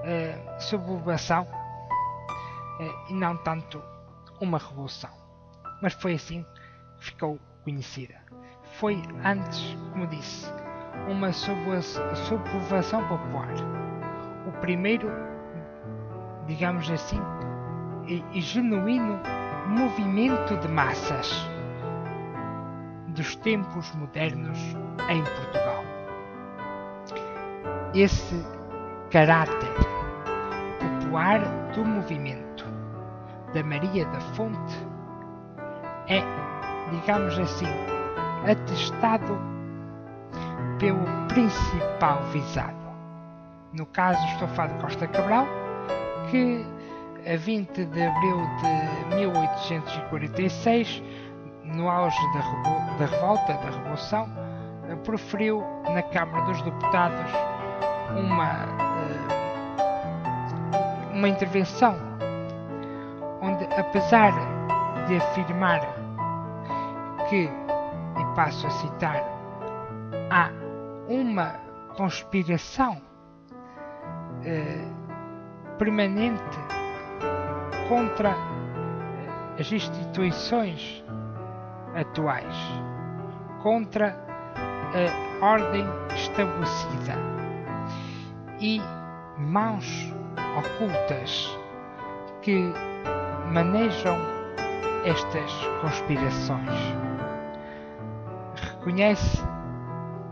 uh, 0.00 0.60
sublevação 0.60 1.42
uh, 1.42 3.10
e 3.10 3.14
não 3.14 3.36
tanto 3.38 3.82
uma 4.40 4.58
revolução. 4.58 5.10
Mas 5.82 5.94
foi 5.94 6.14
assim 6.14 6.44
que 6.98 7.06
ficou 7.06 7.38
conhecida. 7.64 8.14
Foi 8.78 9.02
antes, 9.24 9.76
como 9.92 10.06
disse, 10.06 10.46
uma 11.08 11.32
sublevação 11.32 13.06
popular. 13.08 13.48
O 14.46 14.52
primeiro, 14.60 15.10
digamos 16.46 16.90
assim, 16.90 17.20
e, 18.06 18.24
e 18.32 18.40
genuíno 18.40 19.20
movimento 19.66 20.56
de 20.56 20.68
massas 20.68 21.32
dos 23.08 23.36
tempos 23.36 23.92
modernos 23.94 24.58
em 25.08 25.22
Portugal. 25.22 25.84
Esse 27.94 28.59
caráter 29.10 29.74
popular 30.78 31.40
do 31.74 31.84
movimento 31.84 32.64
da 33.52 33.62
Maria 33.64 34.06
da 34.06 34.20
Fonte 34.34 34.90
é, 36.08 36.22
digamos 36.90 37.38
assim, 37.38 37.66
atestado 38.48 39.38
pelo 40.78 41.04
principal 41.28 42.22
visado. 42.32 42.78
No 43.72 43.86
caso, 43.86 44.24
estou 44.28 44.48
a 44.48 44.50
falar 44.50 44.68
de 44.74 44.82
Costa 44.82 45.06
Cabral, 45.06 45.46
que 46.30 46.66
a 47.32 47.36
20 47.36 47.84
de 47.84 48.02
abril 48.02 48.36
de 48.60 49.16
1846, 49.16 51.02
no 51.64 51.88
auge 51.88 52.18
da, 52.32 52.40
da 52.98 53.06
revolta, 53.06 53.54
da 53.54 53.70
revolução, 53.70 54.28
proferiu 55.04 55.64
na 55.94 56.02
Câmara 56.02 56.44
dos 56.46 56.60
Deputados 56.62 57.30
uma, 58.18 58.89
uma 61.20 61.28
intervenção 61.28 61.96
onde, 63.42 63.64
apesar 63.78 64.32
de 65.06 65.16
afirmar 65.16 65.80
que, 67.28 67.44
e 67.44 68.34
passo 68.34 68.66
a 68.66 68.70
citar, 68.70 69.22
há 70.30 70.50
uma 71.10 71.52
conspiração 71.94 73.02
eh, 74.46 74.88
permanente 75.78 76.58
contra 77.86 78.34
as 79.58 79.70
instituições 79.70 81.04
atuais, 81.94 82.56
contra 83.62 84.16
a 84.94 85.44
ordem 85.44 85.84
estabelecida 86.14 87.14
e 88.58 88.80
mãos 89.36 90.18
ocultas 90.58 91.58
que 92.42 92.72
manejam 93.52 94.16
estas 95.04 95.50
conspirações. 95.80 96.94
Reconhece 98.56 99.42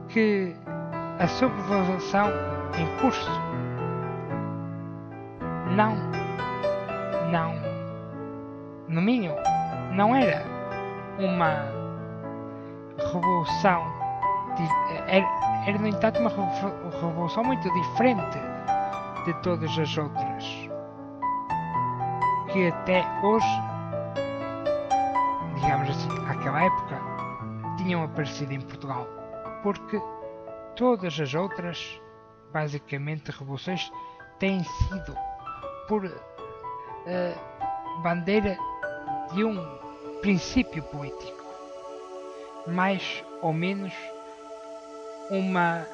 que 0.09 0.55
a 1.19 1.27
sublevação 1.27 2.29
em 2.79 3.01
curso 3.01 3.31
não, 5.75 5.97
não, 7.31 7.55
no 8.89 9.01
mínimo, 9.03 9.37
não 9.93 10.15
era 10.15 10.45
uma 11.19 11.65
revolução, 13.13 13.83
era, 15.07 15.27
era 15.67 15.79
no 15.79 15.87
entanto 15.87 16.21
uma 16.21 16.31
revolução 17.01 17.45
muito 17.45 17.71
diferente 17.73 18.39
de 19.29 19.35
todas 19.43 19.79
as 19.79 19.99
outras 19.99 20.43
que 22.51 22.69
até 22.69 23.05
hoje, 23.23 23.47
digamos 25.61 25.91
assim, 25.91 26.09
àquela 26.27 26.65
época, 26.65 26.99
tinham 27.77 28.03
aparecido 28.03 28.55
em 28.55 28.61
Portugal, 28.63 29.07
porque 29.63 30.01
todas 30.77 31.21
as 31.21 31.35
outras, 31.35 32.01
basicamente, 32.51 33.31
revoluções 33.31 33.93
têm 34.39 34.65
sido 34.65 35.15
por 35.87 36.07
uh, 36.07 38.03
bandeira 38.03 38.57
de 39.35 39.45
um 39.45 39.63
princípio 40.23 40.83
político, 40.85 41.45
mais 42.67 43.23
ou 43.43 43.53
menos 43.53 43.93
uma, 45.31 45.87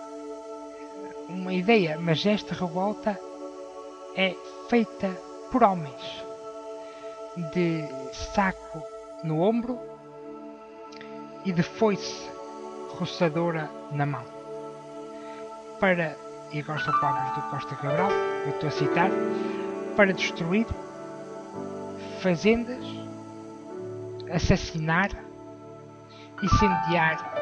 uma 1.28 1.52
ideia, 1.52 1.98
mas 1.98 2.24
esta 2.24 2.54
revolta 2.54 3.18
é 4.16 4.34
feita 4.68 5.10
por 5.50 5.62
homens 5.62 6.24
de 7.52 7.84
saco 8.12 8.82
no 9.24 9.40
ombro 9.40 9.78
e 11.44 11.52
de 11.52 11.62
foice 11.62 12.30
roçadora 12.90 13.68
na 13.92 14.06
mão. 14.06 14.24
Para, 15.80 16.16
e 16.52 16.60
agora 16.60 16.78
são 16.78 16.98
palavras 17.00 17.34
do 17.34 17.50
Costa 17.50 17.74
Cabral, 17.76 18.10
eu 18.46 18.50
estou 18.50 18.68
a 18.68 18.72
citar, 18.72 19.10
para 19.96 20.12
destruir 20.12 20.66
fazendas, 22.20 22.84
assassinar, 24.32 25.10
incendiar 26.42 27.34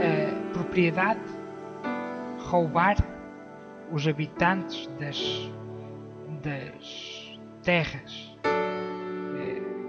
a 0.00 0.52
propriedade, 0.54 1.20
roubar 2.46 2.96
os 3.94 4.08
habitantes 4.08 4.88
das, 4.98 5.50
das 6.42 7.38
terras 7.62 8.36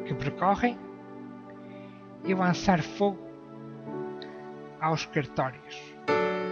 que 0.05 0.13
percorrem 0.13 0.77
e 2.23 2.35
lançar 2.35 2.83
fogo 2.83 3.17
aos 4.79 5.07
cartórios, 5.07 5.81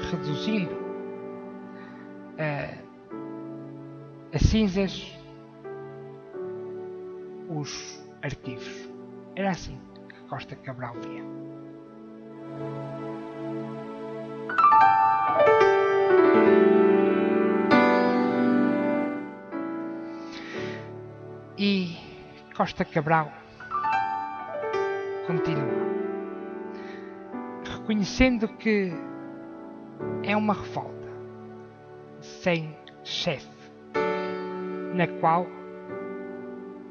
reduzindo 0.10 0.76
a, 2.40 2.74
a 4.36 4.40
cinzas 4.40 5.16
os 7.50 8.04
arquivos. 8.24 8.90
Era 9.36 9.52
assim 9.52 9.80
que 10.10 10.20
Costa 10.28 10.56
Cabral 10.56 10.96
via. 10.96 11.24
Costa 22.64 22.86
Cabral. 22.86 23.30
Continua, 25.28 25.68
reconhecendo 27.66 28.48
que 28.48 28.90
é 30.24 30.38
uma 30.38 30.54
revolta 30.54 31.10
sem 32.22 32.74
chefe, 33.04 33.70
na 34.96 35.06
qual 35.20 35.46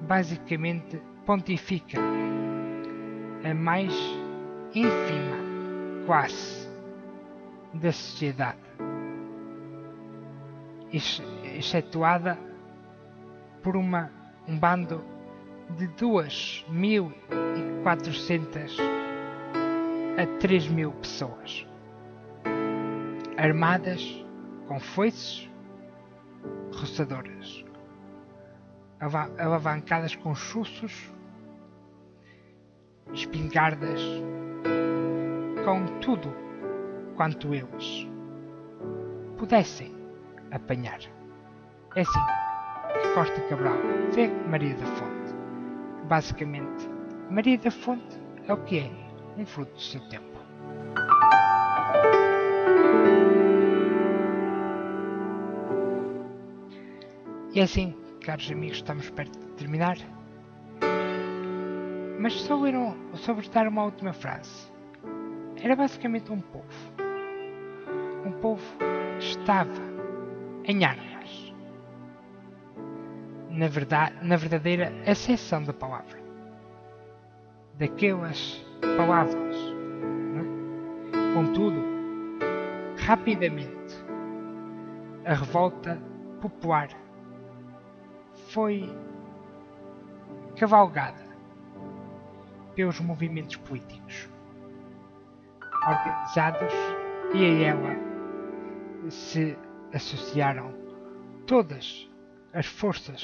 basicamente 0.03 1.01
pontifica 1.25 1.99
a 3.43 3.55
mais 3.55 3.95
ínfima 4.75 6.05
classe 6.05 6.69
da 7.73 7.93
sociedade, 7.93 8.61
excetuada 10.93 12.39
por 13.63 13.75
uma, 13.75 14.13
um 14.47 14.59
bando 14.59 15.12
de 15.73 15.87
duas 15.89 16.65
mil 16.69 17.13
e 17.31 17.83
quatrocentas 17.83 18.77
a 20.19 20.39
três 20.39 20.69
mil 20.69 20.93
pessoas, 20.93 21.67
armadas 23.37 24.25
com 24.69 24.79
foices 24.79 25.51
roçadoras, 26.75 27.65
alavancadas 29.39 30.15
com 30.17 30.35
chuços 30.35 30.93
espingardas, 33.13 34.01
com 35.65 35.87
tudo 36.01 36.35
quanto 37.17 37.55
eles 37.55 38.07
pudessem 39.39 39.95
apanhar. 40.51 41.01
É 41.95 42.01
assim 42.01 42.21
que 43.03 43.15
Costa 43.15 43.41
Cabral 43.49 43.77
vê 44.15 44.29
Maria 44.49 44.75
da 44.75 44.87
Fonte. 44.87 45.12
Basicamente, 46.09 46.89
Maria 47.31 47.59
da 47.59 47.71
Fonte 47.71 48.21
é 48.47 48.53
o 48.53 48.57
que 48.65 48.81
é, 48.81 48.91
um 49.39 49.47
fruto 49.47 49.73
do 49.73 49.81
seu 49.81 50.01
tempo. 50.09 50.33
E 57.55 57.61
é 57.61 57.65
assim, 57.65 57.95
caros 58.25 58.51
amigos, 58.51 58.79
estamos 58.79 59.11
perto 59.11 59.39
de 59.39 59.47
terminar. 59.57 59.99
Mas 62.19 62.33
só 62.35 62.55
ouviram 62.55 62.97
sobre 63.15 63.47
dar 63.49 63.69
uma 63.69 63.85
última 63.85 64.13
frase. 64.13 64.73
Era 65.63 65.77
basicamente 65.77 66.33
um 66.33 66.41
povo. 66.41 66.65
Um 68.25 68.33
povo 68.41 68.63
que 69.19 69.27
estava 69.27 69.71
em 70.65 70.85
armas. 70.85 71.22
Na, 73.53 73.69
verdade, 73.69 74.15
na 74.23 74.37
verdadeira 74.37 74.93
acessão 75.07 75.63
da 75.63 75.73
palavra. 75.73 76.19
Daquelas 77.79 78.65
palavras. 78.97 79.57
É? 80.37 81.35
Contudo, 81.35 81.83
rapidamente, 82.99 83.95
a 85.25 85.35
revolta 85.35 86.01
popular 86.41 86.89
foi 88.49 88.91
cavalgada 90.59 91.23
pelos 92.75 93.01
movimentos 93.01 93.57
políticos 93.57 94.29
organizados 95.87 96.73
e 97.35 97.45
a 97.45 97.69
ela 97.69 97.97
se 99.11 99.57
associaram 99.93 100.73
todas 101.47 102.12
as 102.55 102.67
forças 102.67 103.23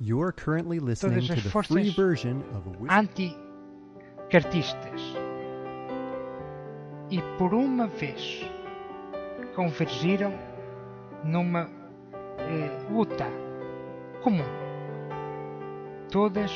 You 0.00 0.20
are 0.22 0.32
currently 0.32 0.80
listening 0.80 1.14
todas 1.14 1.28
to 1.28 1.34
as 1.34 1.42
the 1.44 1.50
forças 1.50 1.72
free 1.72 1.90
version 1.90 2.42
of 2.54 2.64
a 2.88 3.00
anticartistas 3.00 5.00
e 7.10 7.20
por 7.38 7.54
uma 7.54 7.86
vez 7.86 8.44
convergiram 9.54 10.32
numa 11.24 11.70
eh, 12.38 12.70
luta 12.90 13.26
comum. 14.22 14.44
Todas 16.10 16.50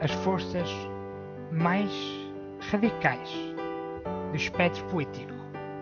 as 0.00 0.10
forças 0.10 0.68
mais 1.50 1.90
radicais 2.70 3.30
do 4.30 4.36
espectro 4.36 4.84
político 4.86 5.32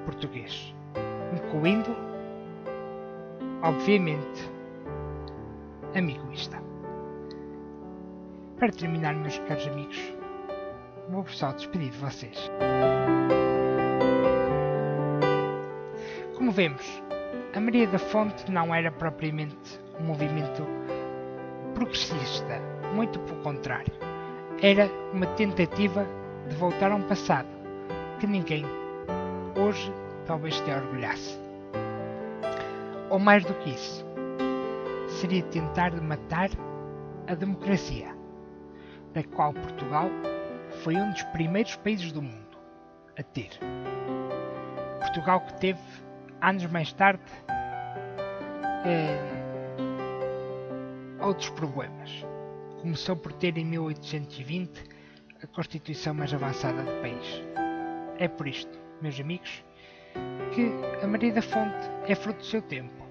português, 0.04 0.74
incluindo, 1.32 1.94
obviamente, 3.62 4.50
a 5.94 6.00
miguista. 6.00 6.60
Para 8.58 8.72
terminar, 8.72 9.14
meus 9.14 9.38
caros 9.40 9.66
amigos, 9.66 10.14
vou 11.08 11.26
só 11.26 11.52
despedir 11.52 11.90
de 11.90 11.98
vocês. 11.98 12.50
Como 16.36 16.50
vemos, 16.50 17.02
a 17.54 17.60
Maria 17.60 17.86
da 17.86 17.98
Fonte 17.98 18.50
não 18.50 18.74
era 18.74 18.90
propriamente 18.90 19.80
um 20.00 20.04
movimento 20.04 20.66
progressista, 21.74 22.60
muito 22.94 23.18
pelo 23.20 23.40
contrário. 23.42 23.92
Era 24.60 24.88
uma 25.12 25.26
tentativa 25.26 26.06
de 26.48 26.56
voltar 26.56 26.92
a 26.92 26.96
um 26.96 27.02
passado 27.02 27.48
que 28.18 28.26
ninguém 28.26 28.64
hoje 29.56 29.92
talvez 30.26 30.56
se 30.56 30.70
orgulhasse. 30.70 31.41
Ou 33.12 33.18
mais 33.18 33.44
do 33.44 33.52
que 33.52 33.68
isso, 33.68 34.06
seria 35.20 35.42
tentar 35.42 35.92
matar 36.00 36.48
a 37.28 37.34
democracia, 37.34 38.08
da 39.12 39.22
qual 39.22 39.52
Portugal 39.52 40.08
foi 40.82 40.96
um 40.96 41.10
dos 41.10 41.22
primeiros 41.24 41.76
países 41.76 42.10
do 42.10 42.22
mundo 42.22 42.56
a 43.18 43.22
ter. 43.22 43.50
Portugal 44.98 45.42
que 45.42 45.60
teve, 45.60 45.78
anos 46.40 46.64
mais 46.68 46.90
tarde, 46.94 47.22
eh, 48.86 49.20
outros 51.20 51.50
problemas. 51.50 52.24
Começou 52.80 53.14
por 53.14 53.34
ter 53.34 53.58
em 53.58 53.66
1820 53.66 54.84
a 55.42 55.46
Constituição 55.48 56.14
mais 56.14 56.32
avançada 56.32 56.82
do 56.82 57.02
país. 57.02 57.42
É 58.16 58.26
por 58.26 58.48
isto, 58.48 58.78
meus 59.02 59.20
amigos, 59.20 59.62
que 60.54 60.72
a 61.02 61.06
Maria 61.06 61.34
da 61.34 61.42
Fonte 61.42 61.90
é 62.08 62.14
fruto 62.14 62.38
do 62.38 62.46
seu 62.46 62.62
tempo, 62.62 63.01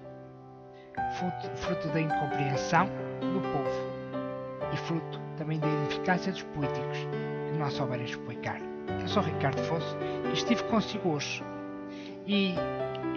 fruto, 1.12 1.48
fruto 1.56 1.88
da 1.88 2.00
incompreensão 2.00 2.86
do 3.20 3.40
povo 3.40 3.92
e 4.72 4.76
fruto 4.76 5.20
também 5.36 5.58
da 5.58 5.68
ineficácia 5.68 6.32
dos 6.32 6.42
políticos 6.42 6.98
que 7.50 7.58
não 7.58 7.70
souberam 7.70 8.04
explicar. 8.04 8.60
Eu 9.00 9.08
sou 9.08 9.22
Ricardo 9.22 9.60
Fosso 9.64 9.96
e 10.28 10.32
estive 10.32 10.62
consigo 10.64 11.10
hoje. 11.10 11.42
E 12.26 12.54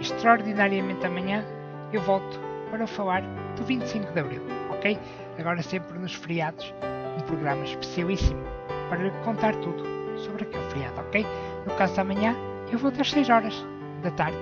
extraordinariamente 0.00 1.06
amanhã 1.06 1.44
eu 1.92 2.00
volto 2.02 2.40
para 2.70 2.86
falar 2.86 3.22
do 3.56 3.64
25 3.64 4.12
de 4.12 4.20
Abril, 4.20 4.42
ok? 4.70 4.98
Agora 5.38 5.62
sempre 5.62 5.98
nos 5.98 6.14
feriados, 6.14 6.74
um 7.16 7.22
programa 7.22 7.64
especialíssimo 7.64 8.42
para 8.88 9.10
contar 9.24 9.54
tudo 9.56 9.84
sobre 10.18 10.44
aquele 10.44 10.64
feriado, 10.70 11.00
ok? 11.00 11.26
No 11.66 11.74
caso 11.74 11.94
de 11.94 12.00
amanhã, 12.00 12.34
eu 12.70 12.78
vou 12.78 12.90
às 12.90 13.10
6 13.10 13.30
horas 13.30 13.66
da 14.02 14.10
tarde. 14.10 14.38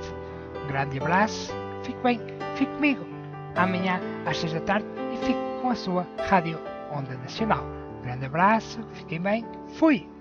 Um 0.65 0.67
grande 0.67 0.99
abraço, 0.99 1.53
fique 1.83 2.01
bem, 2.03 2.21
fique 2.57 2.73
comigo 2.73 3.14
amanhã 3.57 4.01
às 4.27 4.39
6 4.39 4.53
da 4.55 4.61
tarde 4.61 4.87
e 5.13 5.17
fique 5.19 5.39
com 5.61 5.71
a 5.71 5.75
sua 5.75 6.07
Rádio 6.29 6.59
Onda 6.93 7.17
Nacional. 7.17 7.65
Grande 8.03 8.27
abraço, 8.27 8.83
fiquem 8.93 9.21
bem, 9.21 9.45
fui! 9.79 10.14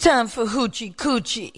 Time 0.00 0.28
for 0.28 0.46
Hoochie 0.46 0.94
Coochie. 0.96 1.52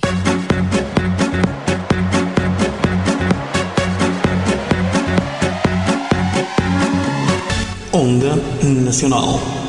Onda 7.92 8.34
Nacional. 8.64 9.61